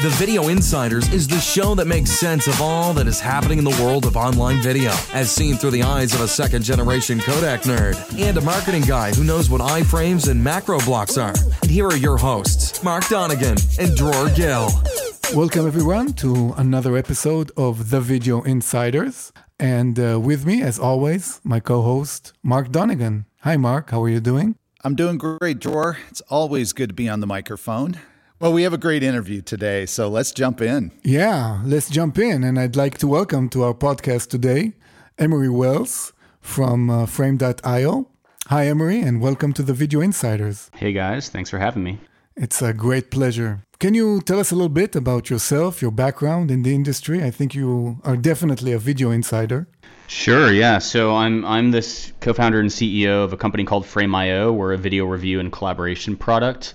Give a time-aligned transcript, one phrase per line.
[0.00, 3.64] The Video Insiders is the show that makes sense of all that is happening in
[3.64, 7.62] the world of online video, as seen through the eyes of a second generation codec
[7.62, 11.34] nerd and a marketing guy who knows what iframes and macro blocks are.
[11.62, 14.68] And here are your hosts, Mark Donnigan and Dror Gill.
[15.34, 19.32] Welcome, everyone, to another episode of The Video Insiders.
[19.58, 23.24] And uh, with me, as always, my co host, Mark Donnigan.
[23.40, 23.90] Hi, Mark.
[23.90, 24.54] How are you doing?
[24.84, 25.98] I'm doing great, Dror.
[26.08, 27.98] It's always good to be on the microphone.
[28.40, 30.92] Well, we have a great interview today, so let's jump in.
[31.02, 32.44] Yeah, let's jump in.
[32.44, 34.74] And I'd like to welcome to our podcast today
[35.18, 38.08] Emery Wells from uh, Frame.io.
[38.46, 40.70] Hi, Emery, and welcome to the Video Insiders.
[40.72, 41.28] Hey, guys.
[41.28, 41.98] Thanks for having me.
[42.36, 43.64] It's a great pleasure.
[43.80, 47.24] Can you tell us a little bit about yourself, your background in the industry?
[47.24, 49.66] I think you are definitely a video insider.
[50.06, 50.78] Sure, yeah.
[50.78, 54.52] So I'm I'm this co-founder and CEO of a company called Frame.io.
[54.52, 56.74] We're a video review and collaboration product.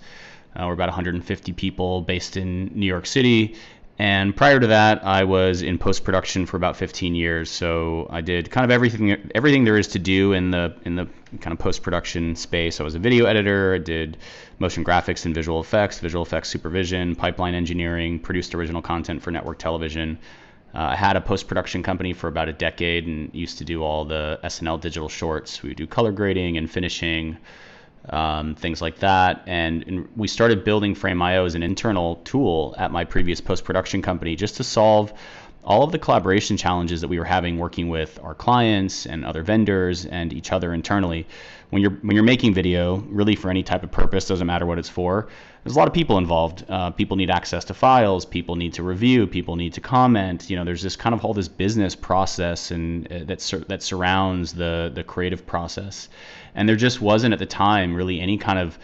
[0.55, 3.55] Uh, we're about 150 people based in New York City.
[3.99, 7.52] And prior to that, I was in post production for about 15 years.
[7.52, 11.08] So I did kind of everything everything there is to do in the in the
[11.41, 12.80] kind of post production space.
[12.80, 13.75] I was a video editor.
[13.75, 14.17] I did
[14.58, 19.59] motion graphics and visual effects, visual effects supervision, pipeline engineering, produced original content for network
[19.59, 20.17] television.
[20.73, 23.83] Uh, I had a post production company for about a decade and used to do
[23.83, 25.61] all the SNL digital shorts.
[25.61, 27.38] We would do color grading and finishing
[28.09, 29.44] um, things like that.
[29.46, 34.02] And, and, we started building Frame.io as an internal tool at my previous post production
[34.02, 35.14] company just to solve
[35.64, 39.44] all of the collaboration challenges that we were having working with our clients and other
[39.44, 41.26] vendors and each other internally.
[41.70, 44.78] When you're when you're making video, really for any type of purpose, doesn't matter what
[44.78, 45.30] it's for.
[45.64, 46.66] There's a lot of people involved.
[46.67, 48.25] Uh, people need access to files.
[48.25, 49.28] People need to review.
[49.28, 50.50] People need to comment.
[50.50, 53.81] You know, there's this kind of whole this business process and uh, that sur- that
[53.81, 56.09] surrounds the the creative process
[56.56, 58.78] and there just wasn't at the time really any kind of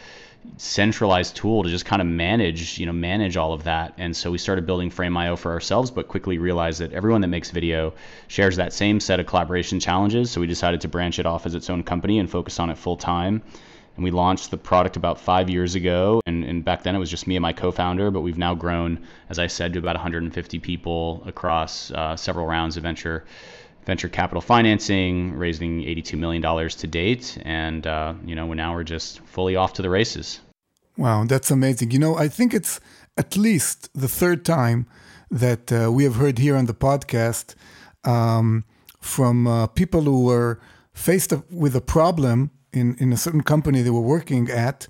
[0.58, 3.94] centralized tool to just kind of manage, you know, manage all of that.
[3.98, 7.52] And so we started building Frame.io for ourselves, but quickly realized that everyone that makes
[7.52, 7.94] video
[8.28, 10.32] shares that same set of collaboration challenges.
[10.32, 12.78] So we decided to branch it off as its own company and focus on it
[12.78, 13.42] full time.
[14.00, 16.22] And we launched the product about five years ago.
[16.26, 18.56] And, and back then it was just me and my co founder, but we've now
[18.56, 23.26] grown, as I said, to about 150 people across uh, several rounds of venture
[23.86, 27.38] venture capital financing, raising $82 million to date.
[27.42, 30.40] And, uh, you know, now we're just fully off to the races.
[30.96, 31.92] Wow, that's amazing.
[31.92, 32.80] You know, I think it's
[33.18, 34.88] at least the third time
[35.30, 37.54] that uh, we have heard here on the podcast
[38.06, 38.64] um,
[39.02, 40.62] from uh, people who were
[40.94, 44.88] faced with a problem in, in a certain company they were working at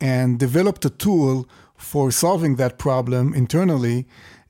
[0.00, 4.06] and developed a tool for solving that problem internally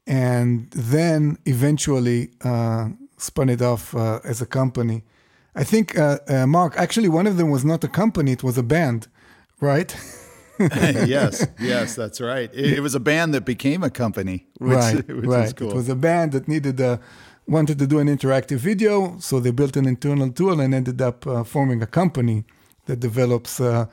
[0.07, 5.05] and then eventually uh, spun it off uh, as a company.
[5.55, 8.57] I think, uh, uh, Mark, actually, one of them was not a company, it was
[8.57, 9.09] a band,
[9.61, 9.95] right?
[10.59, 12.51] yes, yes, that's right.
[12.53, 15.09] It, it, was a band that became a company, which, right?
[15.09, 15.57] Which right.
[15.57, 15.71] Cool.
[15.71, 17.01] It was a band that needed a,
[17.47, 21.27] wanted to do an interactive video, so they built an internal tool and ended up
[21.27, 22.45] uh, forming a company
[22.91, 23.87] that develops uh,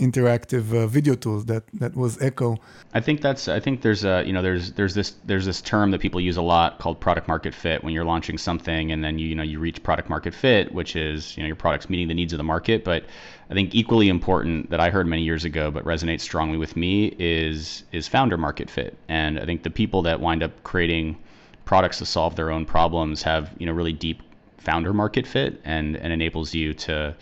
[0.00, 2.58] interactive uh, video tools that that was Eko.
[2.92, 5.92] I think that's i think there's a you know there's there's this there's this term
[5.92, 9.20] that people use a lot called product market fit when you're launching something and then
[9.20, 12.08] you you know you reach product market fit which is you know your product's meeting
[12.08, 12.82] the needs of the market.
[12.84, 13.04] But
[13.48, 17.14] i think equally important that i heard many years ago but resonates strongly with me
[17.18, 18.98] is is founder market fit.
[19.08, 21.16] And i think the people that wind up creating
[21.64, 24.20] products to solve their own problems have you know really deep
[24.58, 27.14] founder market fit and and enables you to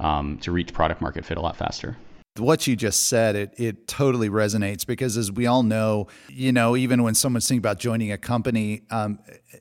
[0.00, 1.96] um, to reach product market fit a lot faster.
[2.36, 6.76] What you just said, it it totally resonates because as we all know, you know,
[6.76, 9.18] even when someone's thinking about joining a company, um,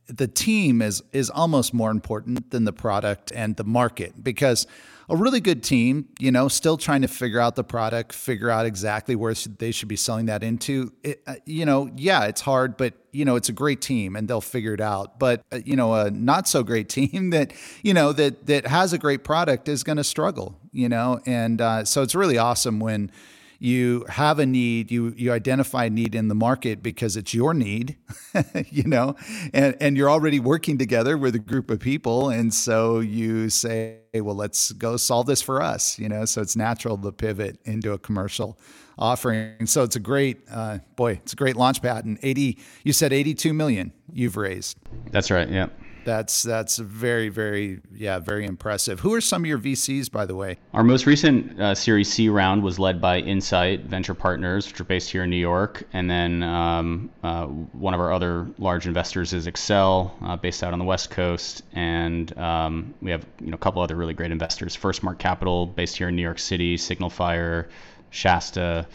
[0.07, 4.67] the team is is almost more important than the product and the market because
[5.09, 8.65] a really good team, you know, still trying to figure out the product, figure out
[8.65, 10.91] exactly where they should be selling that into.
[11.01, 14.27] It, uh, you know, yeah, it's hard, but you know, it's a great team and
[14.27, 15.17] they'll figure it out.
[15.17, 17.53] But uh, you know, a not so great team that
[17.83, 20.59] you know that that has a great product is going to struggle.
[20.73, 23.11] You know, and uh, so it's really awesome when
[23.59, 27.53] you have a need, you you identify a need in the market because it's your
[27.53, 27.97] need,
[28.69, 29.15] you know,
[29.53, 33.97] and and you're already working together with a group of people, and so you say,
[34.13, 36.25] hey, well, let's go solve this for us, you know.
[36.25, 38.59] So it's natural to pivot into a commercial
[38.97, 39.65] offering.
[39.65, 42.05] So it's a great, uh, boy, it's a great launch pad.
[42.05, 44.77] And 80, you said 82 million you've raised.
[45.11, 45.47] That's right.
[45.49, 45.67] Yeah.
[46.07, 49.01] That's that's very very yeah very impressive.
[49.01, 50.57] Who are some of your VCs by the way?
[50.73, 54.85] Our most recent uh, Series C round was led by Insight Venture Partners, which are
[54.85, 59.33] based here in New York, and then um, uh, one of our other large investors
[59.33, 63.55] is Accel, uh, based out on the West Coast, and um, we have you know
[63.55, 64.77] a couple other really great investors.
[64.77, 67.67] FirstMark Capital, based here in New York City, SignalFire,
[68.11, 68.87] Shasta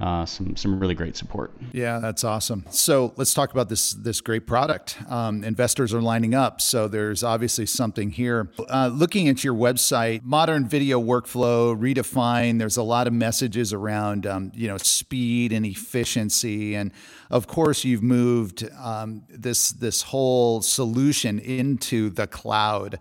[0.00, 1.52] uh, some some really great support.
[1.72, 2.64] Yeah, that's awesome.
[2.70, 4.96] So let's talk about this this great product.
[5.08, 8.50] Um, investors are lining up, so there's obviously something here.
[8.68, 12.60] Uh, looking at your website, modern video workflow redefined.
[12.60, 16.92] There's a lot of messages around um, you know speed and efficiency, and
[17.30, 23.00] of course you've moved um, this this whole solution into the cloud.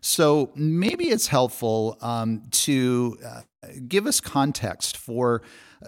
[0.00, 3.40] So maybe it's helpful um, to uh,
[3.86, 5.42] give us context for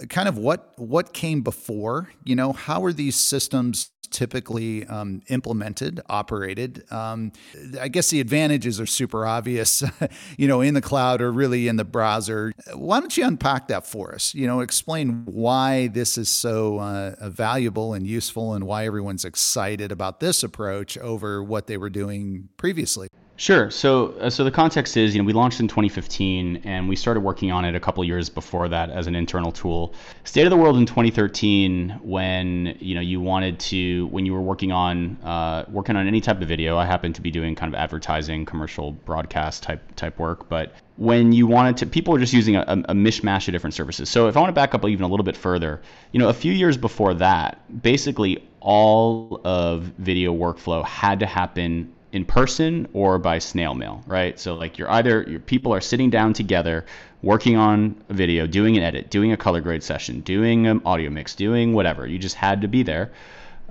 [0.08, 2.10] kind of what what came before.
[2.24, 6.84] You know, how are these systems typically um, implemented, operated.
[6.92, 7.32] Um,
[7.80, 9.82] I guess the advantages are super obvious,
[10.36, 12.52] you know, in the cloud or really in the browser.
[12.74, 14.34] Why don't you unpack that for us?
[14.34, 19.92] You know, explain why this is so uh, valuable and useful and why everyone's excited
[19.92, 23.08] about this approach over what they were doing previously.
[23.40, 23.70] Sure.
[23.70, 27.20] So, uh, so the context is, you know, we launched in 2015, and we started
[27.20, 29.94] working on it a couple years before that as an internal tool.
[30.24, 34.42] State of the world in 2013, when you know you wanted to, when you were
[34.42, 36.76] working on uh, working on any type of video.
[36.76, 41.32] I happened to be doing kind of advertising, commercial broadcast type type work, but when
[41.32, 44.10] you wanted to, people were just using a, a mishmash of different services.
[44.10, 45.80] So, if I want to back up even a little bit further,
[46.12, 51.90] you know, a few years before that, basically all of video workflow had to happen
[52.12, 54.38] in person or by snail mail, right?
[54.38, 56.84] So like you're either your people are sitting down together
[57.22, 61.10] working on a video, doing an edit, doing a color grade session, doing an audio
[61.10, 62.06] mix, doing whatever.
[62.06, 63.12] You just had to be there.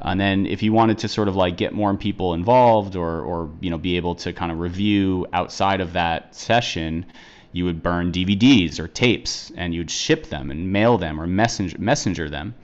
[0.02, 3.50] And then if you wanted to sort of like get more people involved or or
[3.60, 7.06] you know be able to kind of review outside of that session,
[7.52, 11.78] you would burn DVDs or tapes and you'd ship them and mail them or messenger
[11.78, 12.56] messenger them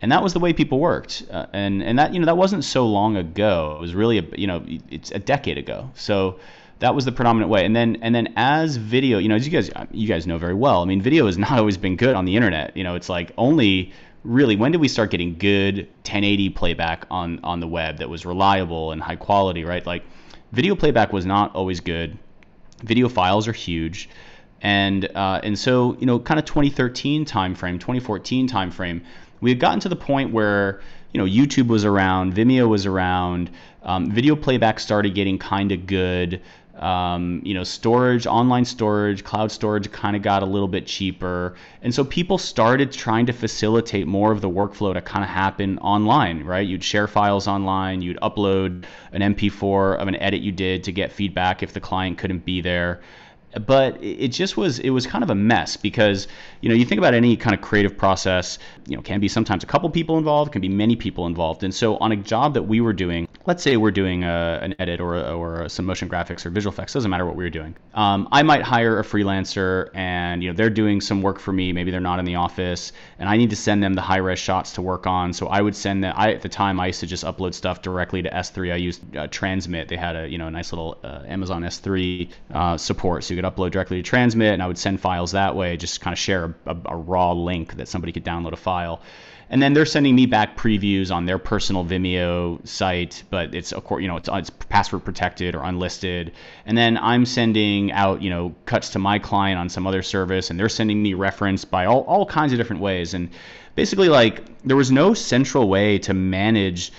[0.00, 1.24] and that was the way people worked.
[1.30, 3.74] Uh, and and that you know that wasn't so long ago.
[3.76, 5.90] It was really a you know it's a decade ago.
[5.94, 6.38] So
[6.78, 7.64] that was the predominant way.
[7.64, 10.54] And then and then as video you know as you guys you guys know very
[10.54, 12.76] well i mean video has not always been good on the internet.
[12.76, 13.92] You know it's like only
[14.24, 18.24] really when did we start getting good 1080 playback on on the web that was
[18.24, 19.84] reliable and high quality right?
[19.84, 20.04] Like
[20.52, 22.16] video playback was not always good.
[22.84, 24.08] Video files are huge.
[24.60, 29.02] And uh, and so you know kind of 2013 timeframe 2014 timeframe
[29.40, 30.80] we had gotten to the point where
[31.12, 33.50] you know YouTube was around, Vimeo was around,
[33.82, 36.40] um, video playback started getting kind of good.
[36.76, 41.56] Um, you know, storage, online storage, cloud storage kind of got a little bit cheaper.
[41.82, 45.78] And so people started trying to facilitate more of the workflow to kind of happen
[45.80, 46.64] online, right?
[46.64, 51.10] You'd share files online, you'd upload an MP4 of an edit you did to get
[51.10, 53.00] feedback if the client couldn't be there
[53.66, 56.28] but it just was it was kind of a mess because
[56.60, 59.62] you know you think about any kind of creative process you know can be sometimes
[59.64, 61.62] a couple people involved can be many people involved.
[61.64, 64.74] And so on a job that we were doing let's say we're doing a, an
[64.78, 67.74] edit or, or some motion graphics or visual effects doesn't matter what we're doing.
[67.94, 71.72] Um, i might hire a freelancer and you know they're doing some work for me.
[71.72, 74.38] Maybe they're not in the office and i need to send them the high res
[74.38, 75.32] shots to work on.
[75.32, 76.16] So i would send that.
[76.18, 79.16] i at the time i used to just upload stuff directly to s3 i used
[79.16, 79.88] uh, transmit.
[79.88, 83.24] They had a you know a nice little uh, amazon s3 uh, support.
[83.24, 86.02] So you could upload directly to transmit and i would send files that way just
[86.02, 89.00] kind of share a, a, a raw link that somebody could download a file.
[89.50, 93.84] And then they're sending me back previews on their personal Vimeo site, but it's of
[93.84, 96.32] course you know it's, it's password protected or unlisted.
[96.66, 100.50] And then I'm sending out you know cuts to my client on some other service,
[100.50, 103.14] and they're sending me reference by all all kinds of different ways.
[103.14, 103.30] And
[103.74, 106.92] basically, like there was no central way to manage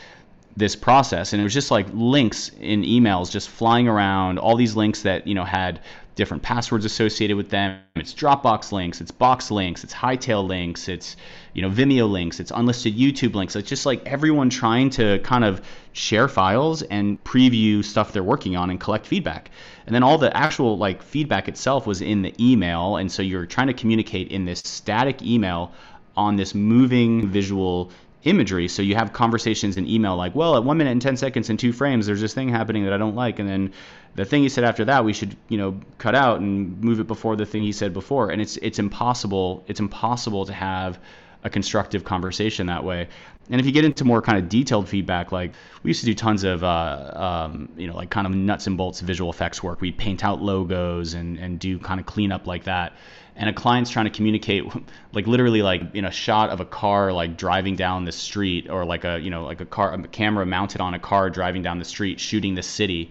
[0.58, 4.76] this process and it was just like links in emails just flying around all these
[4.76, 5.80] links that you know had
[6.20, 7.80] different passwords associated with them.
[7.96, 11.16] It's Dropbox links, it's Box links, it's Hightail links, it's
[11.54, 13.56] you know Vimeo links, it's unlisted YouTube links.
[13.56, 15.62] It's just like everyone trying to kind of
[15.94, 19.50] share files and preview stuff they're working on and collect feedback.
[19.86, 23.46] And then all the actual like feedback itself was in the email, and so you're
[23.46, 25.72] trying to communicate in this static email
[26.18, 27.92] on this moving visual
[28.24, 28.68] imagery.
[28.68, 31.58] So you have conversations in email like, well, at one minute and 10 seconds and
[31.58, 33.40] two frames, there's this thing happening that I don't like.
[33.40, 33.74] And then
[34.16, 37.08] the thing he said after that, we should, you know, cut out and move it
[37.08, 38.30] before the thing he said before.
[38.30, 39.64] And it's, it's impossible.
[39.68, 41.00] It's impossible to have
[41.44, 43.08] a constructive conversation that way.
[43.50, 46.14] And if you get into more kind of detailed feedback, like we used to do
[46.14, 49.82] tons of, uh, um, you know, like kind of nuts and bolts visual effects work.
[49.82, 52.94] We'd paint out logos and, and do kind of cleanup like that
[53.40, 54.66] and a client's trying to communicate
[55.14, 58.86] like literally like in a shot of a car like driving down the street or
[58.86, 61.80] like a you know like a car a camera mounted on a car driving down
[61.80, 63.10] the street shooting the city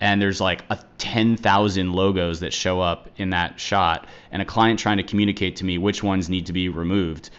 [0.00, 4.78] and there's like a 10,000 logos that show up in that shot and a client
[4.78, 7.30] trying to communicate to me which ones need to be removed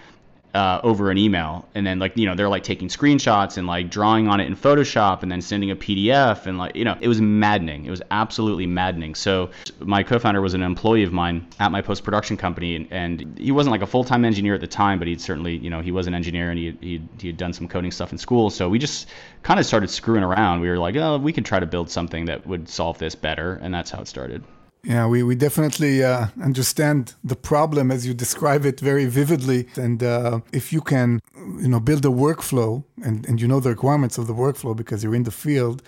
[0.54, 1.68] uh, over an email.
[1.74, 4.56] And then like you know they're like taking screenshots and like drawing on it in
[4.56, 7.86] photoshop and then sending a pdf and like you know it was maddening.
[7.86, 9.16] It was absolutely maddening.
[9.16, 13.52] So my co-founder was an employee of mine at my post-production company and, and he
[13.52, 16.08] wasn't like a full-time engineer at the time but he'd certainly you know he was
[16.08, 18.50] an engineer and he, he, he had done some coding stuff in school.
[18.50, 19.08] So we just
[19.42, 20.62] kind of started screwing around.
[20.62, 23.60] We were like oh we could try to build something that would solve this better.
[23.62, 24.44] And that's how it started
[24.84, 29.68] yeah, we, we definitely uh, understand the problem as you describe it very vividly.
[29.78, 33.70] And uh, if you can, you know, build a workflow and, and you know the
[33.70, 35.82] requirements of the workflow because you're in the field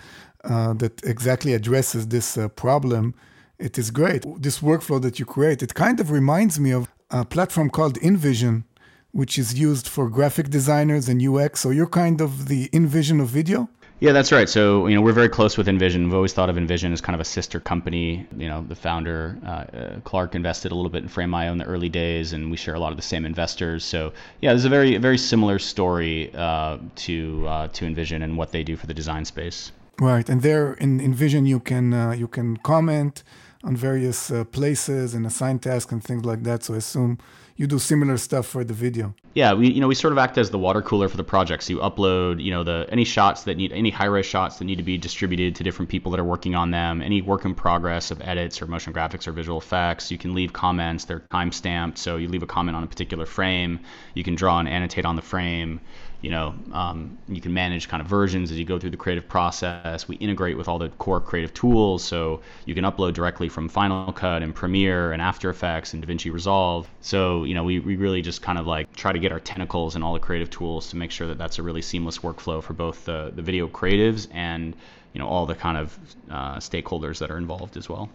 [0.44, 3.14] uh, that exactly addresses this uh, problem,
[3.58, 4.24] it is great.
[4.40, 8.64] This workflow that you create, it kind of reminds me of a platform called InVision,
[9.12, 11.60] which is used for graphic designers and UX.
[11.60, 13.68] So you're kind of the InVision of video.
[13.98, 14.46] Yeah, that's right.
[14.46, 16.04] So, you know, we're very close with InVision.
[16.04, 18.26] We've always thought of InVision as kind of a sister company.
[18.36, 21.64] You know, the founder, uh, uh, Clark, invested a little bit in Frame.io in the
[21.64, 23.84] early days, and we share a lot of the same investors.
[23.84, 24.12] So,
[24.42, 28.62] yeah, there's a very, very similar story uh, to uh, to InVision and what they
[28.62, 29.72] do for the design space.
[29.98, 33.22] Right, and there in InVision you can uh, you can comment
[33.64, 36.64] on various places and assign tasks and things like that.
[36.64, 37.18] So, I assume
[37.56, 39.14] you do similar stuff for the video.
[39.34, 41.62] Yeah, we you know we sort of act as the water cooler for the project.
[41.62, 44.64] So you upload you know the any shots that need any high res shots that
[44.64, 47.02] need to be distributed to different people that are working on them.
[47.02, 50.10] Any work in progress of edits or motion graphics or visual effects.
[50.10, 51.04] You can leave comments.
[51.04, 51.98] They're time stamped.
[51.98, 53.80] So you leave a comment on a particular frame.
[54.14, 55.80] You can draw and annotate on the frame
[56.22, 59.28] you know, um, you can manage kind of versions as you go through the creative
[59.28, 60.08] process.
[60.08, 64.12] We integrate with all the core creative tools, so you can upload directly from Final
[64.12, 66.88] Cut and Premiere and After Effects and DaVinci Resolve.
[67.00, 69.94] So, you know, we, we really just kind of like try to get our tentacles
[69.94, 72.72] and all the creative tools to make sure that that's a really seamless workflow for
[72.72, 74.74] both the, the video creatives and,
[75.12, 75.98] you know, all the kind of
[76.30, 78.08] uh, stakeholders that are involved as well.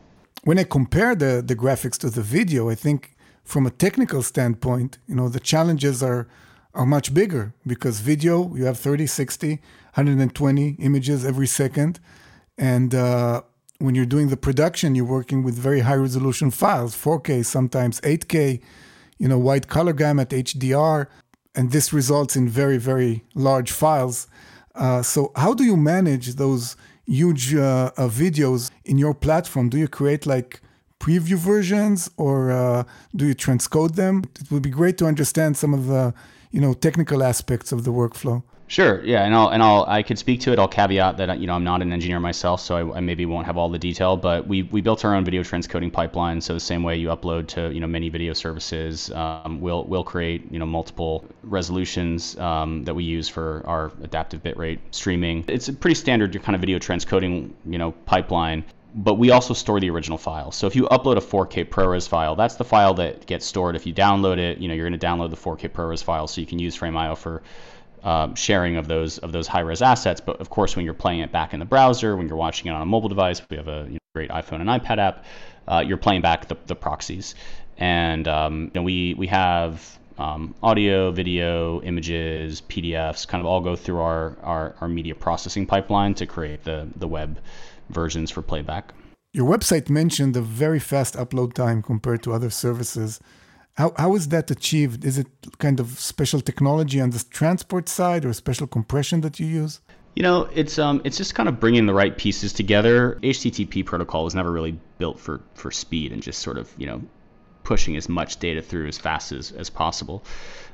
[0.44, 4.98] When I compare the, the graphics to the video, I think from a technical standpoint,
[5.08, 6.28] you know, the challenges are
[6.74, 9.50] are much bigger because video, you have 30, 60,
[9.94, 12.00] 120 images every second.
[12.58, 13.42] And uh,
[13.80, 18.62] when you're doing the production, you're working with very high resolution files, 4K, sometimes 8K,
[19.18, 21.08] you know, wide color gamut, HDR.
[21.54, 24.28] And this results in very, very large files.
[24.74, 29.68] Uh, so, how do you manage those huge uh, uh videos in your platform?
[29.68, 30.62] Do you create like
[31.02, 34.24] preview versions or uh, do you transcode them?
[34.40, 36.14] It would be great to understand some of the
[36.52, 38.44] you know technical aspects of the workflow.
[38.72, 39.04] Sure.
[39.04, 40.58] Yeah, and I'll and I'll I could speak to it.
[40.58, 43.46] I'll caveat that you know I'm not an engineer myself, so I, I, maybe won't
[43.46, 44.16] have all the detail.
[44.16, 46.40] But we we built our own video transcoding pipeline.
[46.40, 50.06] So the same way you upload to you know many video services, um, we'll we'll
[50.06, 55.44] create you know multiple resolutions um, that we use for our adaptive bitrate streaming.
[55.50, 59.80] It's a pretty standard kind of video transcoding you know pipeline but we also store
[59.80, 60.52] the original file.
[60.52, 63.76] So if you upload a 4K ProRes file, that's the file that gets stored.
[63.76, 66.42] If you download it, you know you're going to download the 4K ProRes file, so
[66.42, 67.42] you can use Frame.io for
[68.04, 70.22] um, sharing of those of those high-res assets.
[70.22, 72.76] But of course, when you're playing it back in the browser, when you're watching it
[72.76, 75.26] on a mobile device, we have a you know, great iPhone and iPad app.
[75.68, 77.36] Uh, you're playing back the, the proxies,
[77.78, 83.62] and um, you know, we we have um, audio, video, images, PDFs, kind of all
[83.62, 87.40] go through our, our, our media processing pipeline to create the the web
[87.94, 88.94] versions for playback.
[89.34, 93.20] Your website mentioned a very fast upload time compared to other services.
[93.76, 95.06] How, how is that achieved?
[95.06, 95.28] Is it
[95.60, 99.80] kind of special technology on the transport side or special compression that you use?
[100.16, 103.18] You know, it's um, it's just kind of bringing the right pieces together.
[103.24, 107.02] HTTP protocol was never really built for for speed and just sort of you know
[107.64, 110.24] pushing as much data through as fast as, as possible.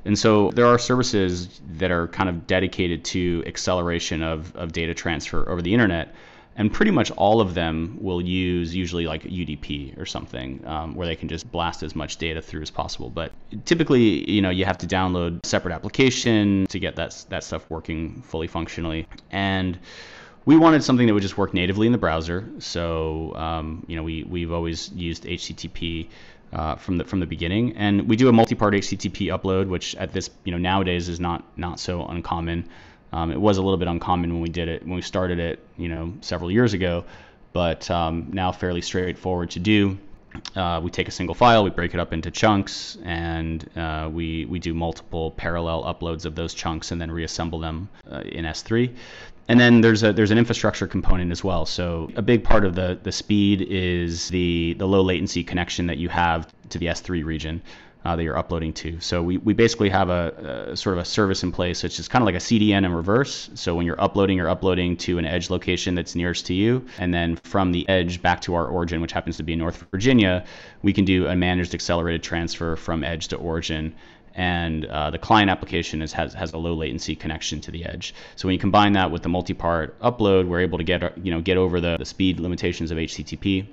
[0.06, 4.94] And so there are services that are kind of dedicated to acceleration of, of data
[4.94, 6.16] transfer over the internet
[6.58, 11.06] and pretty much all of them will use usually like UDP or something um, where
[11.06, 13.12] they can just blast as much data through as possible.
[13.12, 13.32] But
[13.66, 18.24] typically, you know, you have to download separate application to get that that stuff working
[18.24, 19.78] fully functionally, and
[20.46, 22.50] we wanted something that would just work natively in the browser.
[22.58, 26.10] So um, you know, we we've always used HTTP.
[26.54, 30.14] Uh, from the from the beginning, and we do a multi-part HTTP upload, which at
[30.14, 32.70] this you know nowadays is not not so uncommon.
[33.14, 35.60] Um, it was a little bit uncommon when we did it when we started it,
[35.78, 37.06] you know, several years ago,
[37.54, 39.98] but um, now fairly straightforward to do.
[40.56, 44.46] Uh, we take a single file, we break it up into chunks, and uh, we
[44.46, 48.94] we do multiple parallel uploads of those chunks, and then reassemble them uh, in S3.
[49.50, 51.66] And then there's a there's an infrastructure component as well.
[51.66, 55.98] So a big part of the the speed is the the low latency connection that
[55.98, 57.62] you have to the S3 region
[58.08, 58.98] uh, that you're uploading to.
[59.02, 62.08] So we, we basically have a, a, sort of a service in place, which is
[62.08, 63.50] kind of like a CDN in reverse.
[63.54, 66.86] So when you're uploading, you're uploading to an edge location that's nearest to you.
[67.00, 69.86] And then from the edge back to our origin, which happens to be in North
[69.92, 70.46] Virginia,
[70.84, 73.94] we can do a managed accelerated transfer from edge to origin
[74.36, 78.14] and uh, the client application is, has, has a low latency connection to the edge.
[78.36, 81.42] So when you combine that with the multi-part upload, we're able to get you know
[81.42, 83.66] get over the, the speed limitations of HTTP.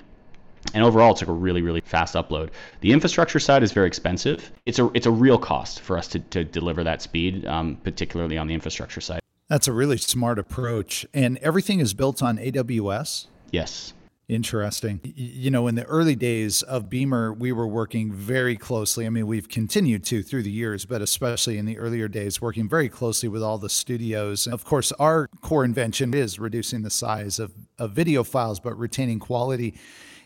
[0.72, 2.50] And overall, it's like a really, really fast upload.
[2.80, 4.50] The infrastructure side is very expensive.
[4.66, 8.38] It's a it's a real cost for us to, to deliver that speed, um, particularly
[8.38, 9.20] on the infrastructure side.
[9.48, 11.04] That's a really smart approach.
[11.12, 13.26] And everything is built on AWS?
[13.50, 13.92] Yes.
[14.26, 15.00] Interesting.
[15.04, 19.04] You know, in the early days of Beamr, we were working very closely.
[19.04, 22.66] I mean, we've continued to through the years, but especially in the earlier days, working
[22.66, 24.46] very closely with all the studios.
[24.46, 28.78] And of course, our core invention is reducing the size of, of video files, but
[28.78, 29.74] retaining quality.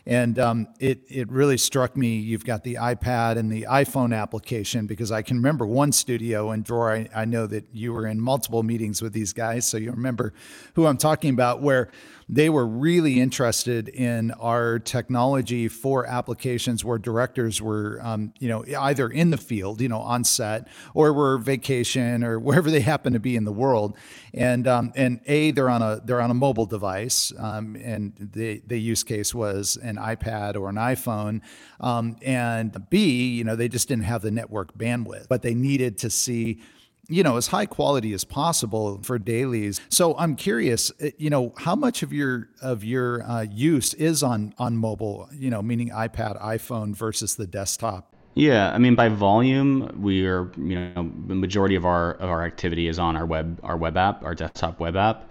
[0.09, 2.17] And um, it, it really struck me.
[2.17, 6.63] You've got the iPad and the iPhone application because I can remember one studio and
[6.63, 6.91] Dror.
[6.91, 10.33] I, I know that you were in multiple meetings with these guys, so you remember
[10.73, 11.91] who I'm talking about, where
[12.31, 18.63] they were really interested in our technology for applications where directors were, um, you know,
[18.79, 23.13] either in the field, you know, on set, or were vacation or wherever they happen
[23.13, 23.97] to be in the world.
[24.31, 28.61] And um, and a they're on a they're on a mobile device, um, and the
[28.67, 31.41] the use case was an iPad or an iPhone.
[31.79, 35.97] Um, and B, you know, they just didn't have the network bandwidth, but they needed
[35.99, 36.59] to see
[37.09, 39.81] you know, as high quality as possible for dailies.
[39.89, 44.23] So I'm curious, uh, you know, how much of your of your uh, use is
[44.23, 48.15] on on mobile, you know, meaning iPad, iPhone versus the desktop?
[48.35, 52.45] Yeah, I mean by volume, we are you know the majority of our of our
[52.45, 55.28] activity is on our web our web app, our desktop web app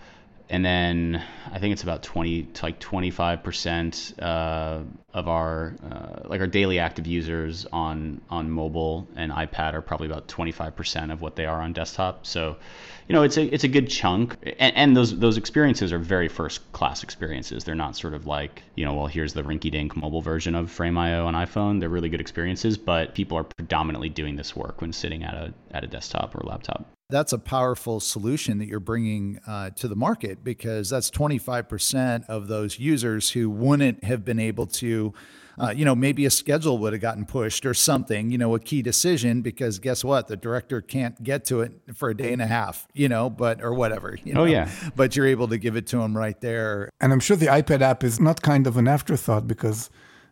[0.51, 4.81] and then I think it's about 20 to like 25 percent uh,
[5.13, 10.07] of our uh, like our daily active users on on mobile and iPad are probably
[10.07, 12.27] about 25 percent of what they are on desktop.
[12.27, 12.57] So,
[13.09, 16.29] you know, it's a it's a good chunk, and, and those those experiences are very
[16.29, 17.65] first class experiences.
[17.65, 21.27] They're not sort of like you know, well, here's the rinky-dink mobile version of Frame.io
[21.27, 21.81] on iPhone.
[21.81, 25.53] They're really good experiences, but people are predominantly doing this work when sitting at a
[25.73, 29.97] at a desktop or laptop that's a powerful solution that you're bringing uh, to the
[29.97, 35.15] market because that's 25% of those users who wouldn't have been able to
[35.59, 38.61] uh, you know maybe a schedule would have gotten pushed or something you know a
[38.61, 40.29] key decision because guess what?
[40.29, 43.63] The director can't get to it for a day and a half you know but
[43.63, 44.41] or whatever you oh, know?
[44.43, 44.71] oh yeah.
[44.95, 46.91] But you're able to give it to them right there.
[47.01, 49.89] And i'm sure the ipad app is not kind of an afterthought because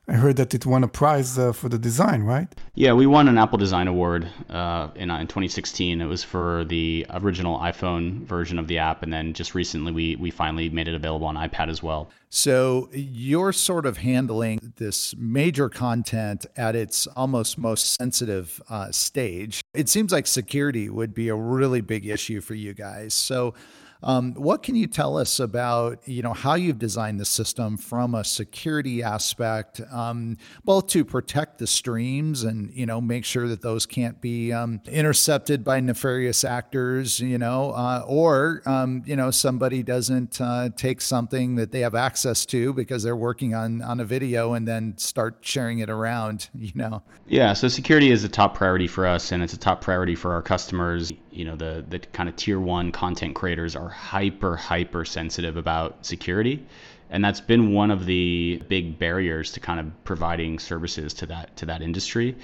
[0.09, 2.47] I heard that it won a prize uh, for the design, right?
[2.77, 6.01] Yeah, we won an Apple Design Award uh, in, uh, in 2016.
[6.01, 10.15] It was for the original iPhone version of the app, and then just recently we
[10.17, 12.09] we finally made it available on iPad as well.
[12.29, 19.61] So you're sort of handling this major content at its almost most sensitive uh, stage.
[19.75, 23.13] It seems like security would be a really big issue for you guys.
[23.13, 23.55] So
[24.03, 28.15] um, what can you tell us about you know how you've designed the system from
[28.15, 33.63] a security aspect, um, both to protect the streams and you know make sure that
[33.63, 39.31] those can't be um, intercepted by nefarious actors, you know, uh, or um, you know
[39.31, 44.01] somebody doesn't uh, take something that they have access to because they're working on on
[44.01, 47.03] a video and then start sharing it around, you know.
[47.27, 50.33] Yeah, so security is a top priority for us, and it's a top priority for
[50.33, 51.13] our customers.
[51.37, 56.05] You know, the the kind of tier one content creators are hyper hyper sensitive about
[56.07, 56.65] security.
[57.09, 61.57] And that's been one of the big barriers to kind of providing services to that
[61.59, 62.37] to that industry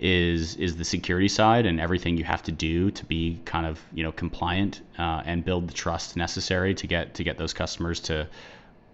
[0.00, 3.78] is is the security side and everything you have to do to be kind of
[3.92, 8.00] you know compliant uh, and build the trust necessary to get to get those customers
[8.00, 8.26] to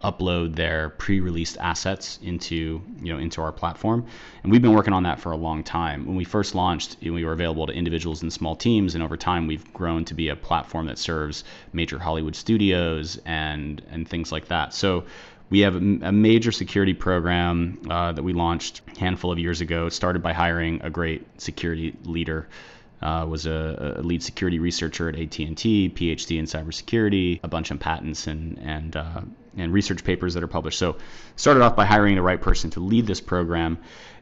[0.05, 4.07] upload their pre-released assets into you know into our platform.
[4.43, 6.07] And we've been working on that for a long time.
[6.07, 9.47] When we first launched we were available to individuals and small teams and over time
[9.47, 14.49] we've grown to be a platform that serves major hollywood studios and and things like
[14.49, 14.75] that.
[14.75, 15.05] So
[15.49, 19.87] we have a, major security program uh, that we launched a handful of years ago
[19.87, 22.49] it started by hiring a great security leader
[23.03, 27.79] uh, was a, a, lead security researcher at AT&T, PhD in cybersecurity, a bunch of
[27.79, 29.21] patents and and uh,
[29.57, 30.79] and research papers that are published.
[30.79, 30.97] So
[31.37, 33.79] started off by hiring the right person to lead this program.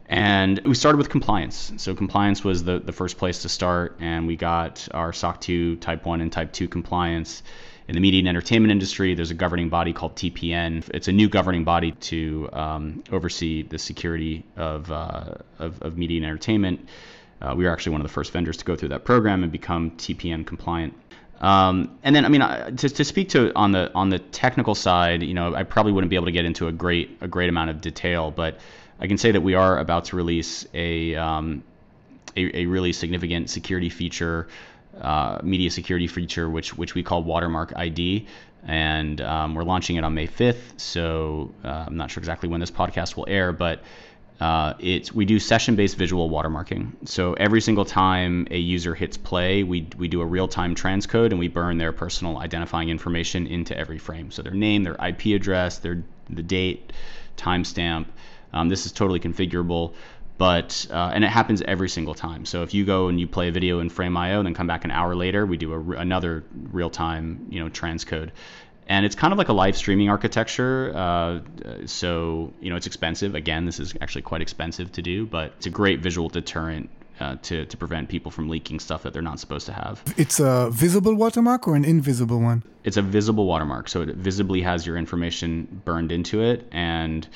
[0.06, 1.72] And we started with compliance.
[1.78, 5.76] So compliance was the, the first place to start, and we got our SOC 2
[5.76, 7.42] Type 1 and Type 2 compliance.
[7.86, 10.88] In the media and entertainment industry, there's a governing body called TPN.
[10.94, 16.18] It's a new governing body to um, oversee the security of, uh, of, of, media
[16.18, 16.88] and entertainment.
[17.42, 19.52] Uh, we were actually one of the first vendors to go through that program and
[19.52, 20.94] become TPN compliant.
[21.44, 25.22] Um, and then, I mean, to, to speak to on the on the technical side,
[25.22, 27.68] you know, I probably wouldn't be able to get into a great a great amount
[27.68, 28.60] of detail, but
[28.98, 31.62] I can say that we are about to release a um,
[32.34, 34.48] a, a, really significant security feature,
[34.98, 38.26] uh, media security feature, which which we call Watermark ID,
[38.66, 40.80] and um, we're launching it on May 5th.
[40.80, 43.82] So uh, I'm not sure exactly when this podcast will air, but
[44.40, 46.92] Uh, it's we do session-based visual watermarking.
[47.04, 51.38] So every single time a user hits play, we we do a real-time transcode and
[51.38, 54.30] we burn their personal identifying information into every frame.
[54.30, 56.92] So their name, their IP address, their the date,
[57.36, 58.06] timestamp.
[58.52, 59.94] Um, this is totally configurable,
[60.36, 62.44] but uh, and it happens every single time.
[62.44, 64.90] So if you go and you play a video in Frame.io, then come back an
[64.90, 66.42] hour later, we do a, another
[66.72, 68.30] real-time you know transcode
[68.86, 70.92] and it's kind of like a live streaming architecture.
[70.94, 71.40] Uh,
[71.86, 73.34] so you know, it's expensive.
[73.34, 77.36] Again, this is actually quite expensive to do, but it's a great visual deterrent uh,
[77.42, 80.02] to to prevent people from leaking stuff that they're not supposed to have.
[80.16, 82.62] It's a visible watermark or an invisible one?
[82.84, 87.26] It's a visible watermark, so it visibly has your information burned into it, and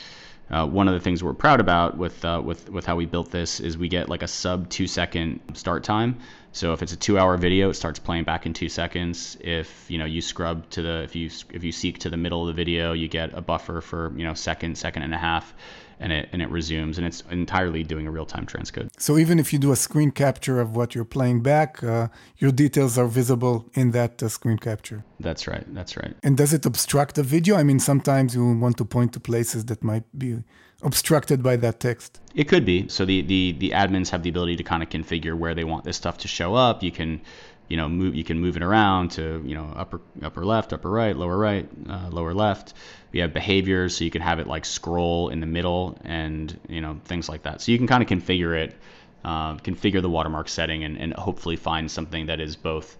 [0.51, 3.31] uh, one of the things we're proud about with uh, with with how we built
[3.31, 6.19] this is we get like a sub two second start time.
[6.53, 9.37] So if it's a two hour video, it starts playing back in two seconds.
[9.41, 12.43] If you know you scrub to the if you if you seek to the middle
[12.43, 15.55] of the video, you get a buffer for you know second second and a half
[16.01, 18.89] and it and it resumes and it's entirely doing a real-time transcode.
[18.99, 22.09] So even if you do a screen capture of what you're playing back uh,
[22.39, 25.05] your details are visible in that uh, screen capture.
[25.21, 26.15] That's right that's right.
[26.23, 27.57] And does it obstruct the video?
[27.57, 30.43] I mean sometimes you want to point to places that might be
[30.83, 32.21] obstructed by that text.
[32.35, 32.88] It could be.
[32.88, 35.85] So the the the admins have the ability to kind of configure where they want
[35.85, 36.83] this stuff to show up.
[36.83, 37.21] You can
[37.69, 40.91] you know move you can move it around to you know upper upper left upper
[40.91, 42.75] right lower right uh, lower left.
[43.12, 46.81] We have behaviors so you can have it like scroll in the middle and you
[46.81, 47.61] know things like that.
[47.61, 48.77] So you can kind of configure it
[49.25, 52.97] uh, configure the watermark setting and, and hopefully find something that is both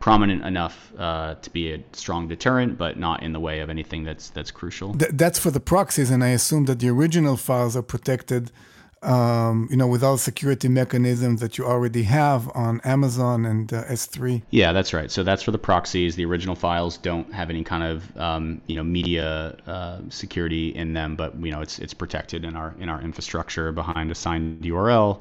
[0.00, 4.02] prominent enough uh, to be a strong deterrent, but not in the way of anything
[4.02, 4.94] that's that's crucial.
[4.94, 8.50] Th- that's for the proxies, and I assume that the original files are protected
[9.02, 13.84] um, you know, with all security mechanisms that you already have on Amazon and uh,
[13.84, 14.42] S3.
[14.50, 15.10] Yeah, that's right.
[15.10, 16.16] So that's for the proxies.
[16.16, 20.92] The original files don't have any kind of um, you know media uh, security in
[20.92, 24.62] them, but you know it's it's protected in our in our infrastructure behind a signed
[24.62, 25.20] URL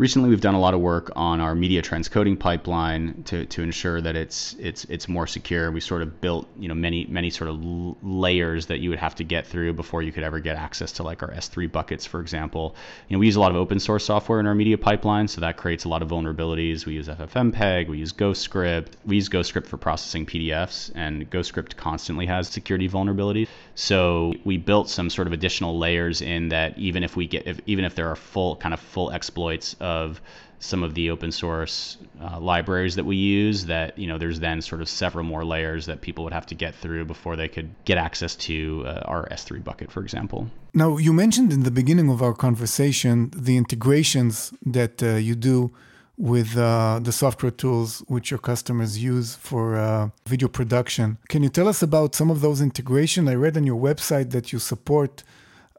[0.00, 4.00] recently we've done a lot of work on our media transcoding pipeline to, to ensure
[4.00, 5.70] that it's it's it's more secure.
[5.70, 9.14] We sort of built you know many many sort of layers that you would have
[9.16, 12.20] to get through before you could ever get access to like our S3 buckets, for
[12.20, 12.74] example.
[13.08, 15.42] You know we use a lot of open source software in our media pipeline, so
[15.42, 16.86] that creates a lot of vulnerabilities.
[16.86, 22.24] We use FFmpeg, we use GhostScript, we use GhostScript for processing PDFs, and GhostScript constantly
[22.24, 23.48] has security vulnerabilities.
[23.80, 27.60] So we built some sort of additional layers in that even if we get if,
[27.64, 30.20] even if there are full kind of full exploits of
[30.58, 34.60] some of the open source uh, libraries that we use that you know there's then
[34.60, 37.70] sort of several more layers that people would have to get through before they could
[37.86, 40.46] get access to uh, our S3 bucket for example.
[40.74, 45.72] Now you mentioned in the beginning of our conversation the integrations that uh, you do
[46.20, 51.16] with uh, the software tools which your customers use for uh, video production.
[51.30, 53.26] Can you tell us about some of those integrations?
[53.26, 55.24] I read on your website that you support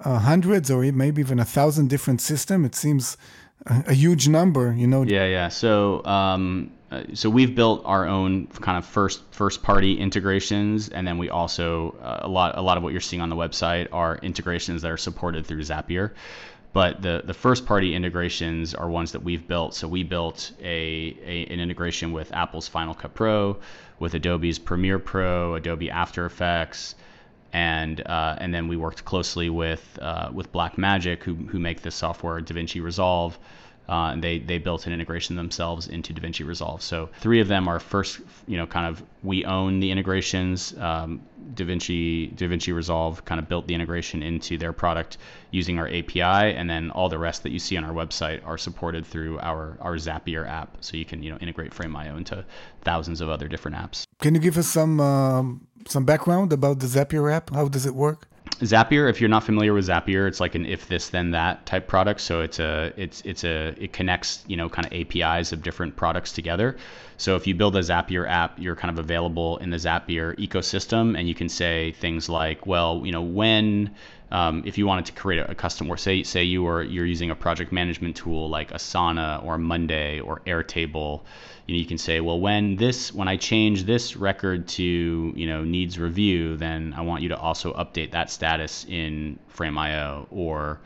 [0.03, 2.65] uh, hundreds or maybe even a thousand different systems.
[2.65, 3.17] It seems
[3.67, 5.03] a, a, huge number, you know.
[5.03, 5.47] Yeah, yeah.
[5.49, 11.07] So, um, uh, so we've built our own kind of first first party integrations, and
[11.07, 13.87] then we also uh, a lot a lot of what you're seeing on the website
[13.91, 16.13] are integrations that are supported through Zapier.
[16.73, 19.75] But the, the first party integrations are ones that we've built.
[19.75, 23.57] So we built a, a an integration with Apple's Final Cut Pro,
[23.99, 26.95] with Adobe's Premiere Pro, Adobe After Effects,
[27.51, 31.95] and uh, and then we worked closely with uh, with Blackmagic, who who make this
[31.95, 33.37] software DaVinci Resolve,
[33.89, 36.81] uh, and they they built an integration themselves into DaVinci Resolve.
[36.81, 40.77] So three of them are first, you know, kind of we own the integrations.
[40.77, 41.21] Um,
[41.55, 45.17] DaVinci DaVinci Resolve kind of built the integration into their product
[45.51, 48.57] using our API, and then all the rest that you see on our website are
[48.57, 50.77] supported through our our Zapier app.
[50.79, 52.45] So you can you know integrate Frame.io into
[52.83, 54.05] thousands of other different apps.
[54.19, 57.53] Can you give us some um, some background about the Zapier app?
[57.53, 58.27] How does it work?
[58.59, 61.87] Zapier, if you're not familiar with Zapier, it's like an if this then that type
[61.87, 62.21] product.
[62.21, 65.95] So it's a it's it's a it connects you know kind of APIs of different
[65.95, 66.77] products together.
[67.17, 71.17] So if you build a Zapier app, you're kind of available in the Zapier ecosystem,
[71.17, 73.95] and you can say things like, well, you know, when
[74.31, 77.31] um, if you wanted to create a, custom or say say you are you're using
[77.31, 81.21] a project management tool like Asana or Monday or Airtable
[81.67, 85.47] you know you can say well when this when i change this record to you
[85.47, 90.79] know needs review then i want you to also update that status in frame.io or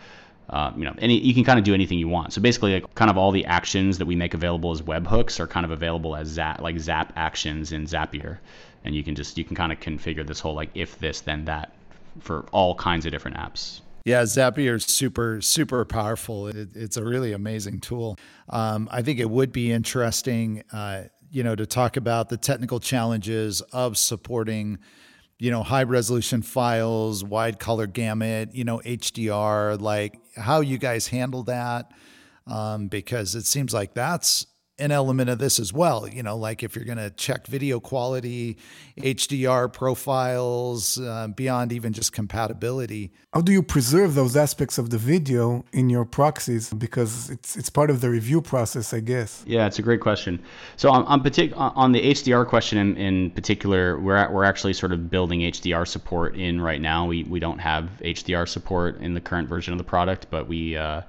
[0.47, 2.31] uh, you know, any you can kind of do anything you want.
[2.31, 5.47] So basically, like, kind of all the actions that we make available as webhooks are
[5.47, 8.37] kind of available as zap, like Zap actions in Zapier,
[8.83, 11.45] and you can just you can kind of configure this whole like if this then
[11.45, 11.73] that
[12.19, 13.81] for all kinds of different apps.
[14.05, 16.47] Yeah, Zapier is super, super powerful.
[16.47, 18.17] It, it's a really amazing tool.
[18.49, 22.79] Um, I think it would be interesting, uh, you know, to talk about the technical
[22.79, 24.77] challenges of supporting
[25.37, 31.07] you know, high resolution files, wide color gamut, you know, HDR, like how you guys
[31.07, 31.91] handle that.
[32.47, 34.45] Um, because it seems like that's
[34.77, 36.07] an element of this as well.
[36.07, 38.57] You know, like if you're going to check video quality,
[38.97, 43.11] HDR profiles, uh, beyond even just compatibility.
[43.33, 46.73] How do you preserve those aspects of the video in your proxies?
[46.73, 49.43] Because it's it's part of the review process, I guess.
[49.47, 50.41] Yeah, it's a great question.
[50.75, 54.73] So on on, partic- on the HDR question in, in particular, we're at, we're actually
[54.73, 57.05] sort of building HDR support in right now.
[57.05, 60.75] We we don't have HDR support in the current version of the product, but we.
[60.75, 61.01] Uh,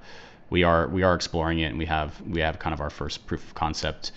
[0.49, 3.25] we are we are exploring it, and we have we have kind of our first
[3.27, 4.11] proof of concept,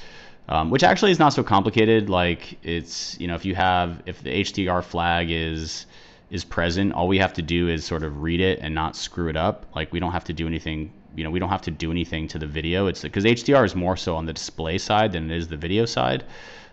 [0.48, 2.08] um, which actually is not so complicated.
[2.08, 5.86] Like it's you know if you have if the HDR flag is
[6.30, 9.28] is present, all we have to do is sort of read it and not screw
[9.28, 9.66] it up.
[9.74, 10.92] Like we don't have to do anything.
[11.16, 12.86] You know, we don't have to do anything to the video.
[12.86, 15.84] It's because HDR is more so on the display side than it is the video
[15.84, 16.24] side.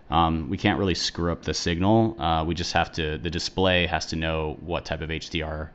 [0.10, 2.16] Um, we can't really screw up the signal.
[2.22, 3.18] Uh, we just have to.
[3.18, 5.70] The display has to know what type of HDR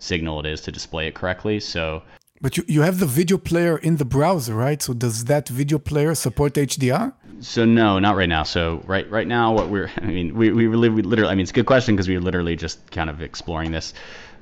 [0.00, 1.60] signal it is to display it correctly.
[1.60, 2.02] So
[2.40, 4.80] but you, you have the video player in the browser, right?
[4.80, 7.12] So does that video player support HDR?
[7.40, 8.42] So no, not right now.
[8.42, 11.42] So right right now, what we're I mean, we, we really we literally I mean
[11.42, 13.94] it's a good question because we're literally just kind of exploring this.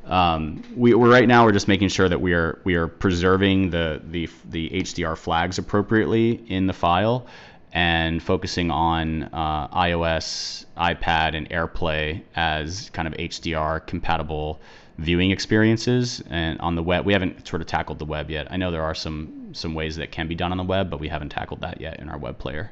[0.05, 3.71] Um, we, we're right now we're just making sure that we are we are preserving
[3.71, 7.27] the the the HDR flags appropriately in the file
[7.73, 14.61] and focusing on uh, iOS, iPad, and AirPlay as kind of HDR compatible
[14.99, 16.23] viewing experiences.
[16.29, 18.49] And on the web we haven't sort of tackled the web yet.
[18.51, 21.01] I know there are some some ways that can be done on the web but
[21.01, 22.71] we haven't tackled that yet in our web player.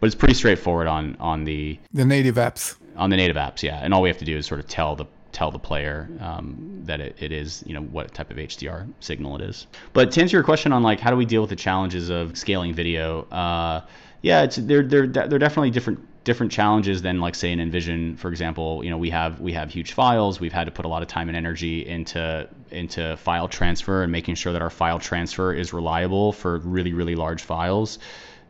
[0.00, 2.76] But it's pretty straightforward on on the the native apps.
[2.96, 3.80] On the native apps yeah.
[3.82, 6.80] And all we have to do is sort of tell the tell the player um,
[6.84, 9.66] that it, it is you know what type of hdr signal it is.
[9.92, 12.36] But to answer your question on like how do we deal with the challenges of
[12.36, 13.82] scaling video uh,
[14.22, 18.28] yeah it's they're they're they're definitely different different challenges than like say an InVision, for
[18.28, 18.84] example.
[18.84, 20.38] You know, we have we have huge files.
[20.38, 24.12] We've had to put a lot of time and energy into into file transfer and
[24.12, 27.98] making sure that our file transfer is reliable for really really large files.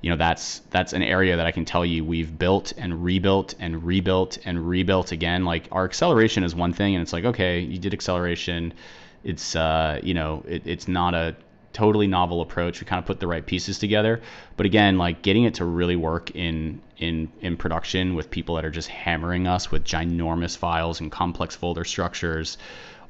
[0.01, 3.55] You know, that's that's an area that I can tell you we've built and rebuilt
[3.61, 5.45] and rebuilt and rebuilt again.
[5.45, 8.75] Like our acceleration is one thing, and it's like okay, you did acceleration.
[9.23, 11.37] It's uh, you know, it, it's not a
[11.73, 12.81] totally novel approach.
[12.81, 14.21] We kind of put the right pieces together,
[14.57, 18.65] but again, like getting it to really work in in in production with people that
[18.65, 22.59] are just hammering us with ginormous files and complex folder structures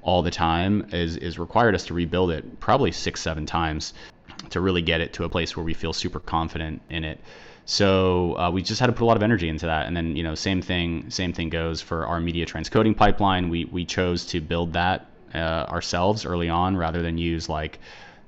[0.03, 3.95] all the time is is required us to rebuild it probably six seven times
[4.51, 7.21] to really get it to a place where we feel super confident in it.
[7.65, 10.17] So uh, we just had to put a lot of energy into that, and then
[10.17, 13.51] you know same thing same thing goes for our media transcoding pipeline.
[13.51, 17.79] We we chose to build that uh, ourselves early on rather than use like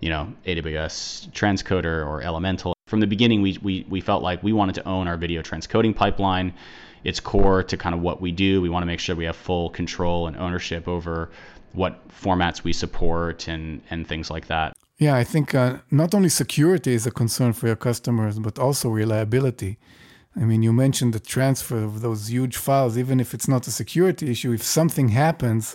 [0.00, 2.74] you know, AWS transcoder or Elemental.
[2.86, 5.94] From the beginning, we, we, we felt like we wanted to own our video transcoding
[5.94, 6.52] pipeline.
[7.04, 8.60] It's core to kind of what we do.
[8.60, 11.30] We want to make sure we have full control and ownership over
[11.72, 14.74] what formats we support and, and things like that.
[14.98, 18.90] Yeah, I think uh, not only security is a concern for your customers, but also
[18.90, 19.78] reliability.
[20.36, 23.70] I mean, you mentioned the transfer of those huge files, even if it's not a
[23.70, 25.74] security issue, if something happens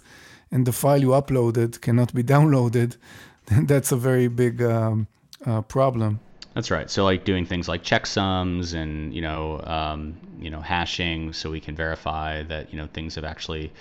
[0.52, 2.98] and the file you uploaded cannot be downloaded,
[3.64, 5.08] that's a very big um,
[5.46, 6.20] uh, problem.
[6.54, 6.90] That's right.
[6.90, 11.60] So like doing things like checksums and you know um, you know hashing, so we
[11.60, 13.72] can verify that you know things have actually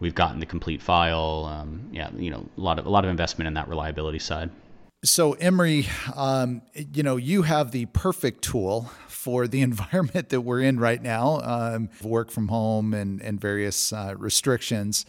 [0.00, 1.44] we've gotten the complete file.
[1.52, 4.50] Um, yeah, you know a lot of a lot of investment in that reliability side.
[5.04, 10.62] So Emery, um, you know you have the perfect tool for the environment that we're
[10.62, 15.04] in right now, um, work from home and and various uh, restrictions.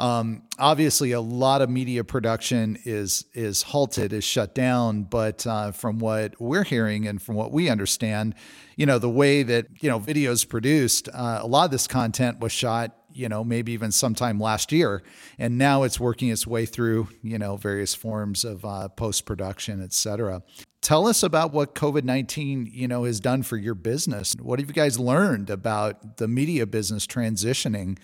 [0.00, 5.02] Um, obviously, a lot of media production is is halted, is shut down.
[5.02, 8.34] But uh, from what we're hearing and from what we understand,
[8.76, 12.40] you know, the way that you know videos produced, uh, a lot of this content
[12.40, 15.02] was shot, you know, maybe even sometime last year,
[15.38, 19.82] and now it's working its way through, you know, various forms of uh, post production,
[19.82, 20.42] et cetera.
[20.80, 24.34] Tell us about what COVID nineteen, you know, has done for your business.
[24.40, 27.98] What have you guys learned about the media business transitioning?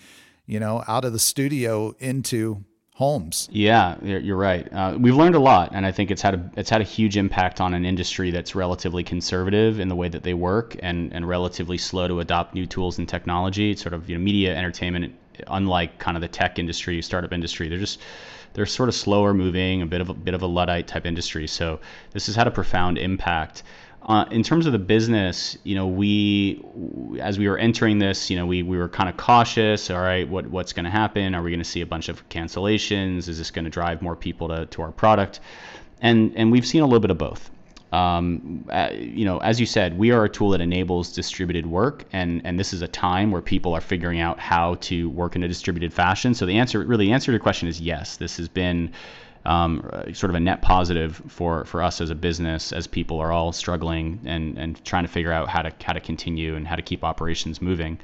[0.47, 2.63] You know, out of the studio into
[2.97, 3.47] homes.
[3.51, 4.67] Yeah, you're right.
[4.73, 7.15] Uh, we've learned a lot, and I think it's had a it's had a huge
[7.15, 11.27] impact on an industry that's relatively conservative in the way that they work and and
[11.27, 13.69] relatively slow to adopt new tools and technology.
[13.71, 15.13] It's sort of you know media entertainment,
[15.45, 17.99] unlike kind of the tech industry, startup industry, they're just
[18.53, 21.45] they're sort of slower moving, a bit of a bit of a luddite type industry.
[21.45, 21.79] So
[22.13, 23.61] this has had a profound impact.
[24.07, 26.63] Uh, in terms of the business, you know, we
[27.19, 29.89] as we were entering this, you know, we, we were kind of cautious.
[29.91, 31.35] All right, what what's going to happen?
[31.35, 33.27] Are we going to see a bunch of cancellations?
[33.27, 35.41] Is this going to drive more people to, to our product?
[35.99, 37.51] And and we've seen a little bit of both.
[37.91, 42.05] um, uh, you know, as you said, we are a tool that enables distributed work,
[42.11, 45.43] and and this is a time where people are figuring out how to work in
[45.43, 46.33] a distributed fashion.
[46.33, 48.17] So the answer, really, the answer to your question is yes.
[48.17, 48.91] This has been
[49.47, 53.31] um, sort of a net positive for for us as a business, as people are
[53.31, 56.75] all struggling and and trying to figure out how to how to continue and how
[56.75, 57.97] to keep operations moving.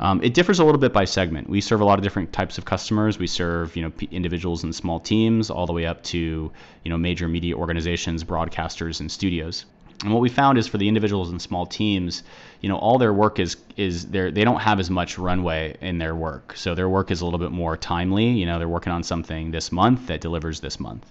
[0.00, 1.48] Um, it differs a little bit by segment.
[1.48, 3.20] We serve a lot of different types of customers.
[3.20, 6.90] We serve, you know, p- individuals and small teams, all the way up to, you
[6.90, 9.64] know, major media organizations, broadcasters, and studios.
[10.02, 12.22] And what we found is for the individuals and small teams,
[12.60, 15.98] you know, all their work is is they they don't have as much runway in
[15.98, 16.56] their work.
[16.56, 18.28] So their work is a little bit more timely.
[18.28, 21.06] You know, they're working on something this month that delivers this month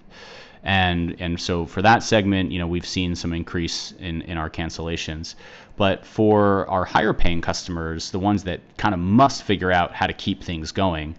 [0.62, 4.48] and and so for that segment, you know, we've seen some increase in in our
[4.48, 5.34] cancellations.
[5.76, 10.06] But for our higher paying customers, the ones that kind of must figure out how
[10.06, 11.16] to keep things going,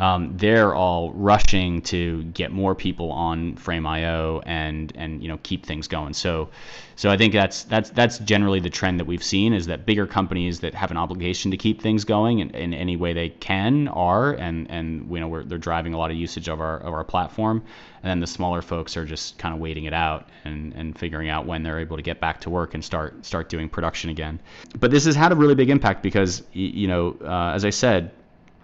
[0.00, 5.66] um, they're all rushing to get more people on Frame.io and and you know keep
[5.66, 6.14] things going.
[6.14, 6.48] So
[6.96, 10.06] so I think that's that's that's generally the trend that we've seen is that bigger
[10.06, 13.88] companies that have an obligation to keep things going in, in any way they can
[13.88, 17.04] are and and you know they're driving a lot of usage of our of our
[17.04, 17.62] platform.
[18.02, 21.28] And then the smaller folks are just kind of waiting it out and, and figuring
[21.28, 24.40] out when they're able to get back to work and start start doing production again.
[24.78, 28.12] But this has had a really big impact because you know uh, as I said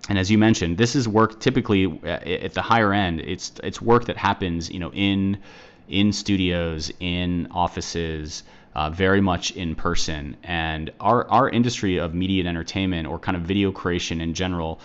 [0.08, 3.20] and as you mentioned, this is work typically at the higher end.
[3.20, 5.38] It's it's work that happens, you know, in
[5.88, 10.36] in studios, in offices, uh, very much in person.
[10.44, 14.80] And our our industry of media and entertainment, or kind of video creation in general,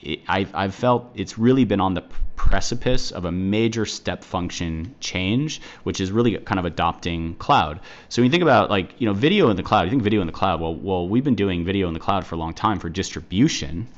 [0.00, 2.04] it, I've I've felt it's really been on the
[2.36, 7.80] precipice of a major step function change, which is really kind of adopting cloud.
[8.08, 10.20] So when you think about like you know video in the cloud, you think video
[10.20, 10.60] in the cloud.
[10.60, 13.88] Well, well, we've been doing video in the cloud for a long time for distribution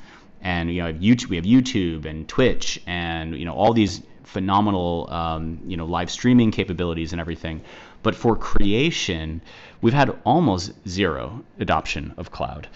[0.45, 5.07] and you know YouTube, we have YouTube and Twitch and you know all these phenomenal
[5.11, 7.61] um, you know live streaming capabilities and everything.
[8.03, 9.41] But for creation,
[9.81, 12.67] we've had almost zero adoption of cloud.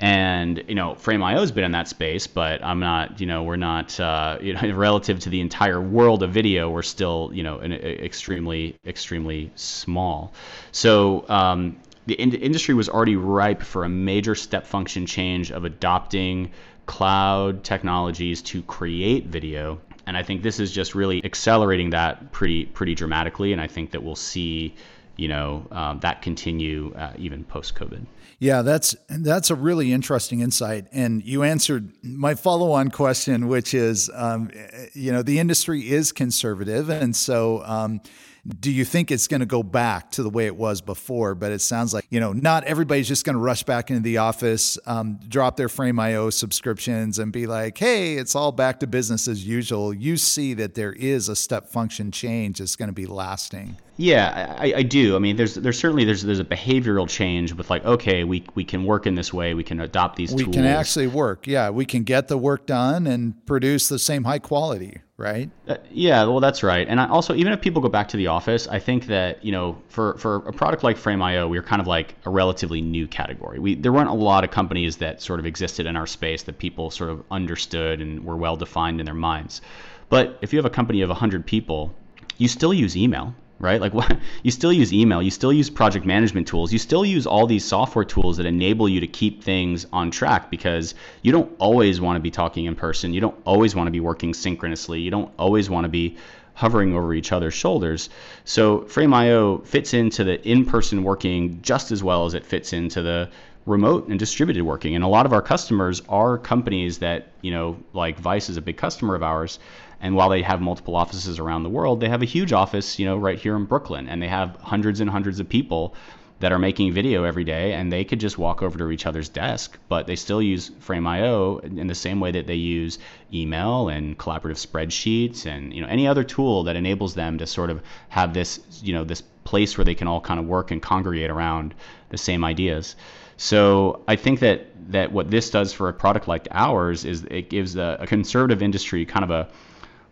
[0.00, 3.20] And you know, Frame.io has been in that space, but I'm not.
[3.20, 4.00] You know, we're not.
[4.00, 7.72] Uh, you know, relative to the entire world of video, we're still you know an,
[7.72, 10.32] extremely extremely small.
[10.72, 15.66] So um, the in- industry was already ripe for a major step function change of
[15.66, 16.52] adopting
[16.88, 19.78] cloud technologies to create video.
[20.06, 23.52] And I think this is just really accelerating that pretty pretty dramatically.
[23.52, 24.74] And I think that we'll see,
[25.16, 28.06] you know, um, that continue uh, even post COVID.
[28.40, 34.08] Yeah, that's that's a really interesting insight, and you answered my follow-on question, which is,
[34.14, 34.50] um,
[34.92, 38.00] you know, the industry is conservative, and so um,
[38.46, 41.34] do you think it's going to go back to the way it was before?
[41.34, 44.18] But it sounds like, you know, not everybody's just going to rush back into the
[44.18, 49.28] office, um, drop their Frame.io subscriptions and be like, hey, it's all back to business
[49.28, 49.92] as usual.
[49.92, 53.76] You see that there is a step function change that's going to be lasting.
[54.00, 55.16] Yeah, I, I, do.
[55.16, 58.62] I mean, there's there's certainly there's there's a behavioral change with like, okay, we we
[58.62, 60.38] can work in this way, we can adopt these tools.
[60.38, 60.54] we tools.
[60.54, 61.48] can actually work.
[61.48, 65.50] Yeah, we can get the work done and produce the same high quality, right?
[65.66, 66.86] Uh, yeah, well, that's right.
[66.88, 69.50] And I also, even if people go back to the office, I think that you
[69.50, 73.08] know, for for a product like Frame.io, we are kind of like a relatively new
[73.08, 73.58] category.
[73.58, 76.58] We there weren't a lot of companies that sort of existed in our space that
[76.58, 79.60] people sort of understood and were well defined in their minds.
[80.08, 81.92] But if you have a company of 100 people,
[82.38, 83.80] you still use email right?
[83.80, 87.26] Like what, you still use email, you still use project management tools, you still use
[87.26, 91.50] all these software tools that enable you to keep things on track because you don't
[91.58, 95.00] always want to be talking in person, you don't always want to be working synchronously,
[95.00, 96.16] you don't always want to be
[96.54, 98.10] hovering over each other's shoulders.
[98.44, 103.30] So Frame.io fits into the in-person working just as well as it fits into the
[103.64, 104.96] remote and distributed working.
[104.96, 108.62] And a lot of our customers are companies that, you know, like Vice is a
[108.62, 109.60] big customer of ours
[110.00, 113.06] and while they have multiple offices around the world, they have a huge office, you
[113.06, 115.94] know, right here in Brooklyn, and they have hundreds and hundreds of people
[116.40, 119.28] that are making video every day, and they could just walk over to each other's
[119.28, 122.98] desk, but they still use Frame.io in the same way that they use
[123.34, 127.70] email and collaborative spreadsheets and you know any other tool that enables them to sort
[127.70, 130.80] of have this you know this place where they can all kind of work and
[130.80, 131.74] congregate around
[132.10, 132.94] the same ideas.
[133.36, 137.50] So I think that that what this does for a product like ours is it
[137.50, 139.48] gives a, a conservative industry kind of a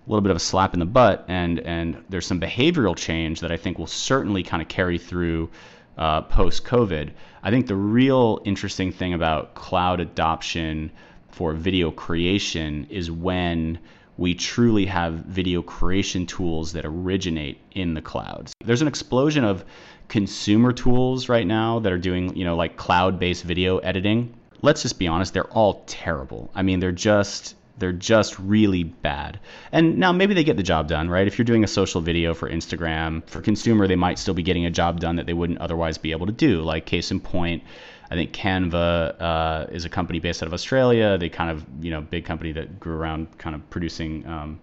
[0.06, 3.40] a little bit of a slap in the butt, and and there's some behavioral change
[3.40, 5.50] that I think will certainly kind of carry through
[5.98, 7.10] uh, post COVID.
[7.42, 10.92] I think the real interesting thing about cloud adoption
[11.30, 13.78] for video creation is when
[14.16, 18.50] we truly have video creation tools that originate in the cloud.
[18.64, 19.64] There's an explosion of
[20.08, 24.32] consumer tools right now that are doing, you know, like cloud-based video editing.
[24.62, 26.50] Let's just be honest, they're all terrible.
[26.54, 29.38] I mean, they're just They're just really bad.
[29.72, 31.26] And now maybe they get the job done, right?
[31.26, 34.66] If you're doing a social video for Instagram, for consumer, they might still be getting
[34.66, 36.62] a job done that they wouldn't otherwise be able to do.
[36.62, 37.62] Like case in point,
[38.10, 41.18] I think Canva uh, is a company based out of Australia.
[41.18, 44.60] They kind of, you know, big company that grew around kind of producing um,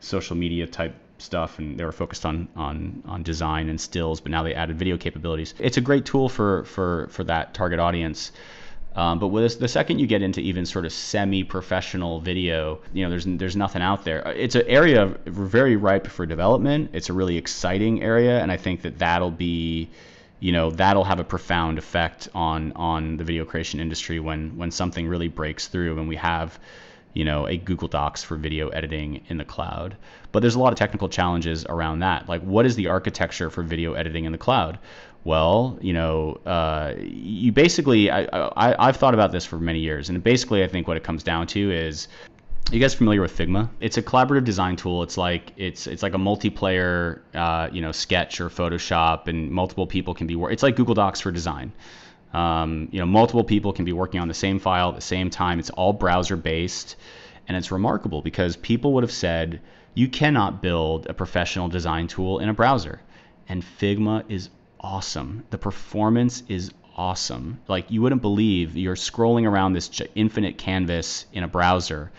[0.00, 4.30] social media type stuff and they were focused on on on design and stills but
[4.30, 8.32] now they added video capabilities it's a great tool for for for that target audience
[8.96, 13.04] um, but with this, the second you get into even sort of semi-professional video, you
[13.04, 14.22] know, there's there's nothing out there.
[14.32, 16.90] It's an area very ripe for development.
[16.94, 19.90] It's a really exciting area, and I think that that'll be,
[20.40, 24.70] you know, that'll have a profound effect on on the video creation industry when when
[24.70, 26.58] something really breaks through and we have
[27.12, 29.96] you know, a Google Docs for video editing in the cloud.
[30.32, 32.28] But there's a lot of technical challenges around that.
[32.28, 34.78] Like, what is the architecture for video editing in the cloud?
[35.26, 40.08] Well, you know, uh, you basically, I, I, I've thought about this for many years,
[40.08, 42.06] and basically, I think what it comes down to is
[42.70, 43.68] you guys familiar with Figma?
[43.80, 45.02] It's a collaborative design tool.
[45.02, 49.84] It's like it's it's like a multiplayer, uh, you know, Sketch or Photoshop, and multiple
[49.84, 50.36] people can be.
[50.36, 51.72] Wor- it's like Google Docs for design.
[52.32, 55.28] Um, you know, multiple people can be working on the same file at the same
[55.28, 55.58] time.
[55.58, 56.94] It's all browser based,
[57.48, 59.60] and it's remarkable because people would have said
[59.92, 63.00] you cannot build a professional design tool in a browser,
[63.48, 64.50] and Figma is
[64.86, 65.42] awesome.
[65.50, 67.60] The performance is awesome.
[67.66, 72.12] Like you wouldn't believe you're scrolling around this infinite canvas in a browser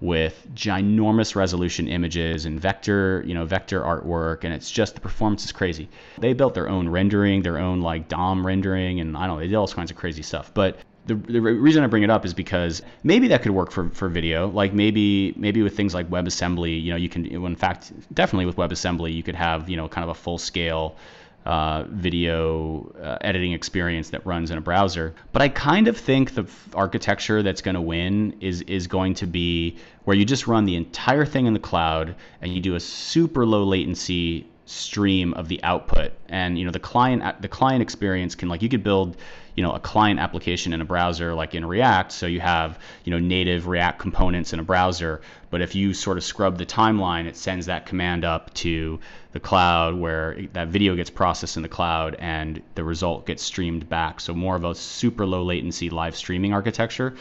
[0.00, 5.44] with ginormous resolution images and vector, you know, vector artwork, and it's just the performance
[5.44, 5.88] is crazy.
[6.18, 9.48] They built their own rendering, their own like DOM rendering, and I don't know, they
[9.48, 10.54] did all kinds of crazy stuff.
[10.54, 13.90] But the, the reason I bring it up is because maybe that could work for,
[13.90, 14.48] for video.
[14.48, 18.56] Like maybe maybe with things like WebAssembly, you know, you can in fact definitely with
[18.56, 20.96] WebAssembly you could have you know kind of a full scale
[21.44, 25.14] uh, video uh, editing experience that runs in a browser.
[25.32, 29.26] But I kind of think the architecture that's going to win is is going to
[29.26, 32.80] be where you just run the entire thing in the cloud and you do a
[32.80, 36.12] super low latency stream of the output.
[36.28, 39.16] And you know the client the client experience can like you could build
[39.54, 42.12] you know a client application in a browser like in react.
[42.12, 45.20] So you have you know native react components in a browser.
[45.50, 49.00] But if you sort of scrub the timeline it sends that command up to
[49.32, 53.88] the cloud where that video gets processed in the cloud and the result gets streamed
[53.88, 54.20] back.
[54.20, 57.14] So more of a super low latency live streaming architecture.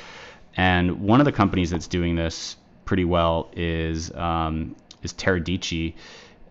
[0.58, 5.94] And one of the companies that's doing this pretty well is um, is Teradici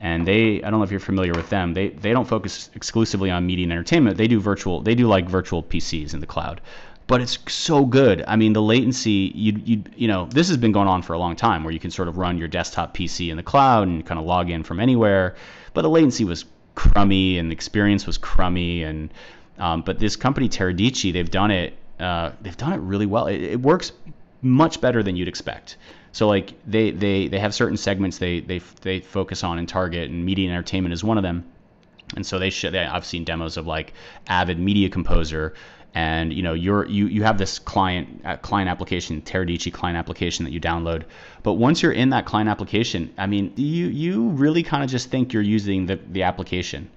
[0.00, 1.74] and they I don't know if you're familiar with them.
[1.74, 4.16] They they don't focus exclusively on media and entertainment.
[4.16, 6.60] They do virtual they do like virtual PCs in the cloud.
[7.06, 8.24] But it's so good.
[8.28, 11.18] I mean, the latency you you you know, this has been going on for a
[11.18, 14.04] long time where you can sort of run your desktop PC in the cloud and
[14.06, 15.36] kind of log in from anywhere,
[15.74, 16.44] but the latency was
[16.74, 19.12] crummy and the experience was crummy and
[19.58, 23.26] um, but this company Teradici, they've done it uh, they've done it really well.
[23.26, 23.92] It, it works
[24.40, 25.76] much better than you'd expect.
[26.12, 30.10] So like they they they have certain segments they they they focus on and target,
[30.10, 31.44] and media and entertainment is one of them.
[32.16, 32.74] And so they should.
[32.74, 33.92] I've seen demos of like
[34.26, 35.54] Avid Media Composer,
[35.94, 40.44] and you know you're you you have this client uh, client application, Teradici client application
[40.44, 41.04] that you download.
[41.44, 45.10] But once you're in that client application, I mean, you you really kind of just
[45.10, 46.90] think you're using the the application.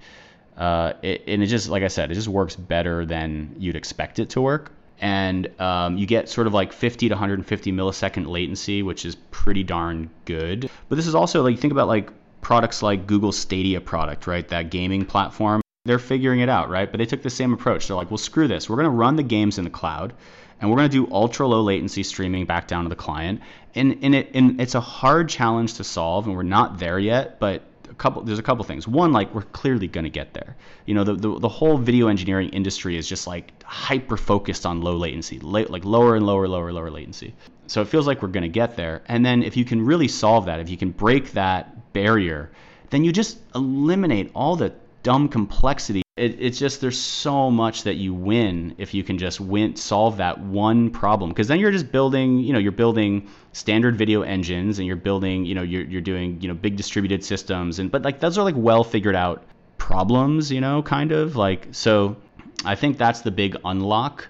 [0.56, 4.18] Uh, it, and it just like I said, it just works better than you'd expect
[4.18, 8.82] it to work and um, you get sort of like 50 to 150 millisecond latency,
[8.82, 10.70] which is pretty darn good.
[10.88, 14.46] But this is also like think about like products like Google Stadia product, right?
[14.48, 15.60] That gaming platform.
[15.86, 16.90] They're figuring it out, right?
[16.90, 17.88] But they took the same approach.
[17.88, 18.70] They're like, well, screw this.
[18.70, 20.14] We're going to run the games in the cloud,
[20.60, 23.40] and we're going to do ultra low latency streaming back down to the client.
[23.74, 27.38] And, and, it, and it's a hard challenge to solve, and we're not there yet,
[27.38, 27.62] but
[27.94, 28.86] a couple there's a couple things.
[28.88, 30.56] One like we're clearly going to get there.
[30.86, 34.80] You know the, the, the whole video engineering industry is just like hyper focused on
[34.82, 37.34] low latency like lower and lower lower lower latency.
[37.66, 39.02] So it feels like we're going to get there.
[39.06, 42.50] And then if you can really solve that if you can break that barrier
[42.90, 44.72] then you just eliminate all the
[45.02, 49.40] dumb complexity it, it's just there's so much that you win if you can just
[49.40, 51.30] win solve that one problem.
[51.30, 55.44] Because then you're just building you know you're building standard video engines and you're building
[55.44, 58.44] you know you're, you're doing you know big distributed systems and but like those are
[58.44, 59.44] like well figured out
[59.78, 62.16] problems you know kind of like so
[62.64, 64.26] i think that's the big unlock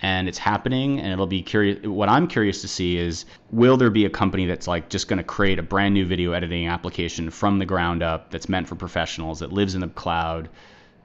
[0.00, 3.90] and it's happening and it'll be curious what i'm curious to see is will there
[3.90, 7.30] be a company that's like just going to create a brand new video editing application
[7.30, 10.48] from the ground up that's meant for professionals that lives in the cloud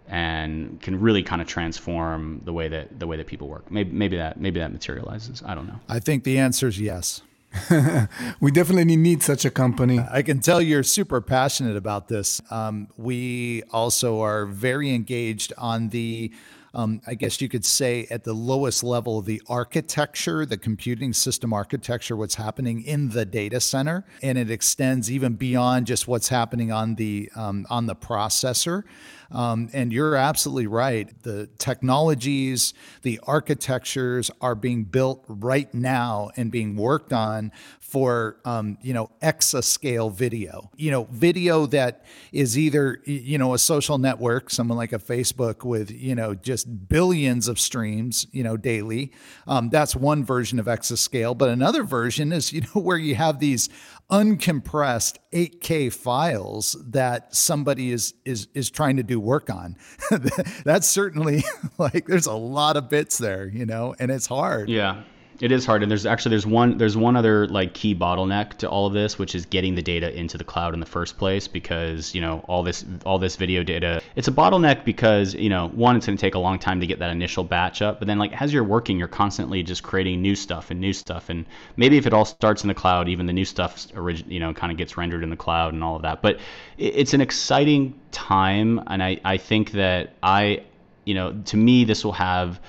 [0.08, 3.70] and can really kind of transform the way that the way that people work.
[3.72, 5.44] Maybe maybe that maybe that materializes.
[5.46, 5.80] I don't know.
[5.90, 7.22] I think the answer is yes.
[8.42, 10.00] we definitely need such a company.
[10.12, 12.42] I can tell you're super passionate about this.
[12.52, 16.32] Um, we also are very engaged on the
[16.74, 21.52] um, I guess you could say, at the lowest level the architecture, the computing system
[21.52, 26.72] architecture, what's happening in the data center, and it extends even beyond just what's happening
[26.72, 28.84] on the um, on the processor.
[29.32, 31.12] Um, and you're absolutely right.
[31.24, 37.52] The technologies, the architectures are being built right now and being worked on
[37.88, 40.70] for um, you know exascale video.
[40.76, 42.04] You know video that
[42.34, 46.90] is either you know a social network someone like a facebook with you know just
[46.90, 49.14] billions of streams you know daily.
[49.48, 51.38] Um, that's one version of exascale.
[51.38, 53.70] But another version is you know where you have these
[54.12, 59.76] uncompressed 8K files that somebody is is is trying to do work on.
[60.64, 61.44] That's certainly
[61.78, 64.70] like there's a lot of bits there, you know, and it's hard.
[64.70, 65.04] Yeah.
[65.40, 68.70] It is hard, and there's actually there's one there's one other like key bottleneck to
[68.70, 71.48] all of this, which is getting the data into the cloud in the first place.
[71.48, 75.68] Because you know all this all this video data, it's a bottleneck because you know
[75.70, 78.08] one, it's going to take a long time to get that initial batch up, but
[78.08, 81.46] then like as you're working, you're constantly just creating new stuff and new stuff, and
[81.76, 84.54] maybe if it all starts in the cloud, even the new stuff origin you know
[84.54, 86.24] kind of gets rendered in the cloud and all of that.
[86.24, 86.40] But
[86.80, 90.64] it's an exciting time, and I I think that I
[91.06, 92.60] you know to me this will have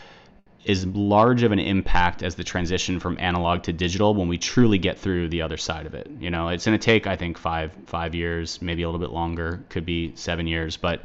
[0.68, 4.78] as large of an impact as the transition from analog to digital when we truly
[4.78, 6.08] get through the other side of it.
[6.20, 9.10] You know, it's going to take I think five five years, maybe a little bit
[9.10, 11.02] longer, could be seven years, but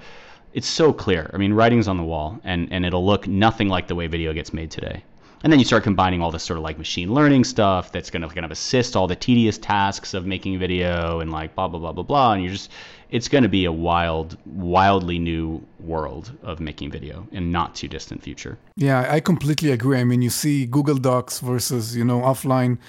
[0.53, 1.29] it's so clear.
[1.33, 4.33] I mean, writing's on the wall, and and it'll look nothing like the way video
[4.33, 5.03] gets made today.
[5.43, 8.21] And then you start combining all this sort of like machine learning stuff that's going
[8.21, 11.79] to kind of assist all the tedious tasks of making video and like blah blah
[11.79, 12.33] blah blah blah.
[12.33, 12.71] And you're just,
[13.13, 17.87] it's going to be a wild, wildly new world of making video in not too
[17.87, 18.57] distant future.
[18.75, 19.99] Yeah, I completely agree.
[19.99, 22.79] I mean, you see Google Docs versus you know offline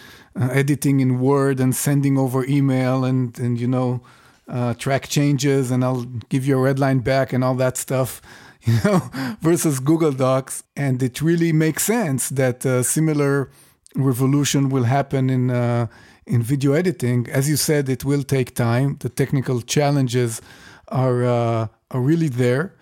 [0.41, 4.01] uh, editing in Word and sending over email and and you know
[4.49, 8.23] uh, track changes and I'll give you a red line back and all that stuff.
[8.67, 9.11] you know,
[9.43, 10.65] versus Google Docs.
[10.75, 13.51] And it really makes sense that a similar
[13.95, 15.89] revolution will happen in uh,
[16.27, 17.29] in video editing.
[17.31, 18.97] As you said, it will take time.
[19.01, 20.41] The technical challenges
[20.89, 22.75] are uh, are really there.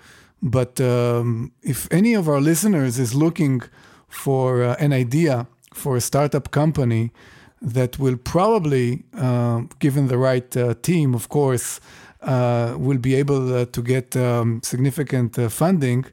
[0.42, 3.62] But um, if any of our listeners is looking
[4.08, 7.12] for uh, an idea for a startup company
[7.60, 11.80] that will probably, uh, given the right uh, team, of course,
[12.22, 16.04] uh, will be able uh, to get um, significant funding,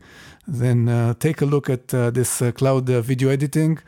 [0.48, 3.80] then take a look at this cloud video editing.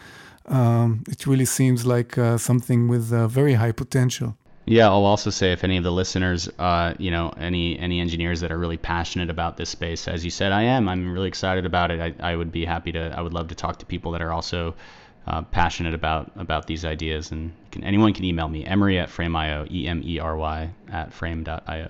[0.47, 4.37] Um, it really seems like something with very high potential.
[4.65, 8.41] Yeah, I'll also say if any of the listeners, uh, you know, any any engineers
[8.41, 10.87] that are really passionate about this space, as you said, I am.
[10.87, 11.99] I'm really excited about it.
[11.99, 13.13] I, I would be happy to.
[13.17, 14.75] I would love to talk to people that are also
[15.27, 17.31] uh, passionate about about these ideas.
[17.31, 21.11] And can, anyone can email me, Emery at Frame.io, E M E R Y at
[21.11, 21.89] Frame.io.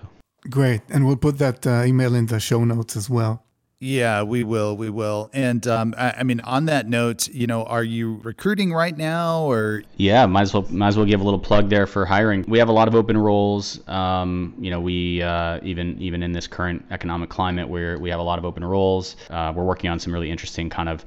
[0.50, 0.82] Great.
[0.90, 3.44] And we'll put that uh, email in the show notes as well.
[3.84, 4.78] Yeah, we will.
[4.78, 5.32] We will.
[5.34, 9.42] And um, I, I, mean, on that note, you know, are you recruiting right now,
[9.50, 9.82] or?
[9.98, 12.46] Yeah, might as well might as well give a little plug there for hiring.
[12.48, 13.86] We have a lot of open roles.
[13.90, 18.20] Um, you know, we uh, even even in this current economic climate, where we have
[18.20, 19.16] a lot of open roles.
[19.32, 21.04] Uh, we're working on some really interesting kind of.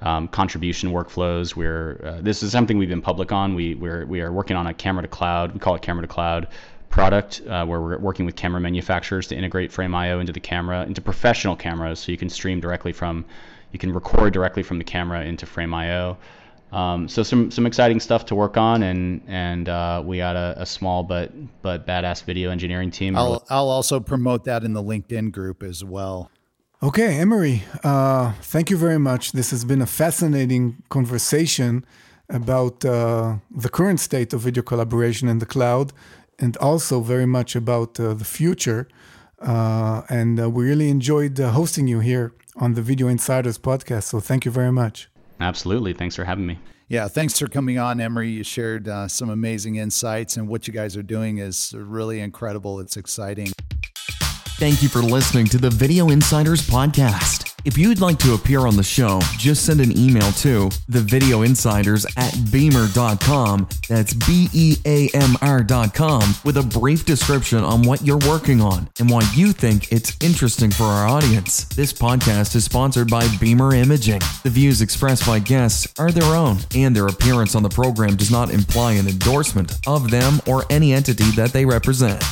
[0.00, 1.54] Um, contribution workflows.
[1.54, 3.54] Where uh, this is something we've been public on.
[3.54, 5.52] We we're, we are working on a camera to cloud.
[5.52, 6.48] We call it camera to cloud
[6.92, 11.00] product uh, where we're working with camera manufacturers to integrate Frame.io into the camera, into
[11.00, 13.24] professional cameras, so you can stream directly from,
[13.72, 16.16] you can record directly from the camera into Frame.io.
[16.70, 20.54] Um, so some some exciting stuff to work on, and and uh, we got a,
[20.56, 21.30] a, small but
[21.60, 23.14] but badass video engineering team.
[23.14, 26.30] I'll I'll also promote that in the LinkedIn group as well.
[26.82, 29.32] Okay, Emery, uh, thank you very much.
[29.32, 31.84] This has been a fascinating conversation
[32.30, 35.92] about uh, the current state of video collaboration in the cloud
[36.42, 38.88] and also very much about uh, the future.
[39.40, 44.04] Uh, and uh, we really enjoyed uh, hosting you here on the Video Insiders podcast.
[44.04, 45.08] So thank you very much.
[45.40, 45.92] Absolutely.
[45.92, 46.58] Thanks for having me.
[46.88, 48.28] Yeah, thanks for coming on, Emery.
[48.28, 52.80] You shared uh, some amazing insights, and what you guys are doing is really incredible.
[52.80, 53.48] It's exciting.
[54.58, 57.51] Thank you for listening to the Video Insiders podcast.
[57.64, 61.42] If you'd like to appear on the show, just send an email to the Video
[61.42, 63.68] Insiders at beamr.com.
[63.88, 68.88] That's B E A M R.com with a brief description on what you're working on
[68.98, 71.64] and why you think it's interesting for our audience.
[71.66, 74.20] This podcast is sponsored by Beamr Imaging.
[74.42, 78.30] The views expressed by guests are their own, and their appearance on the program does
[78.32, 82.22] not imply an endorsement of them or any entity that they represent.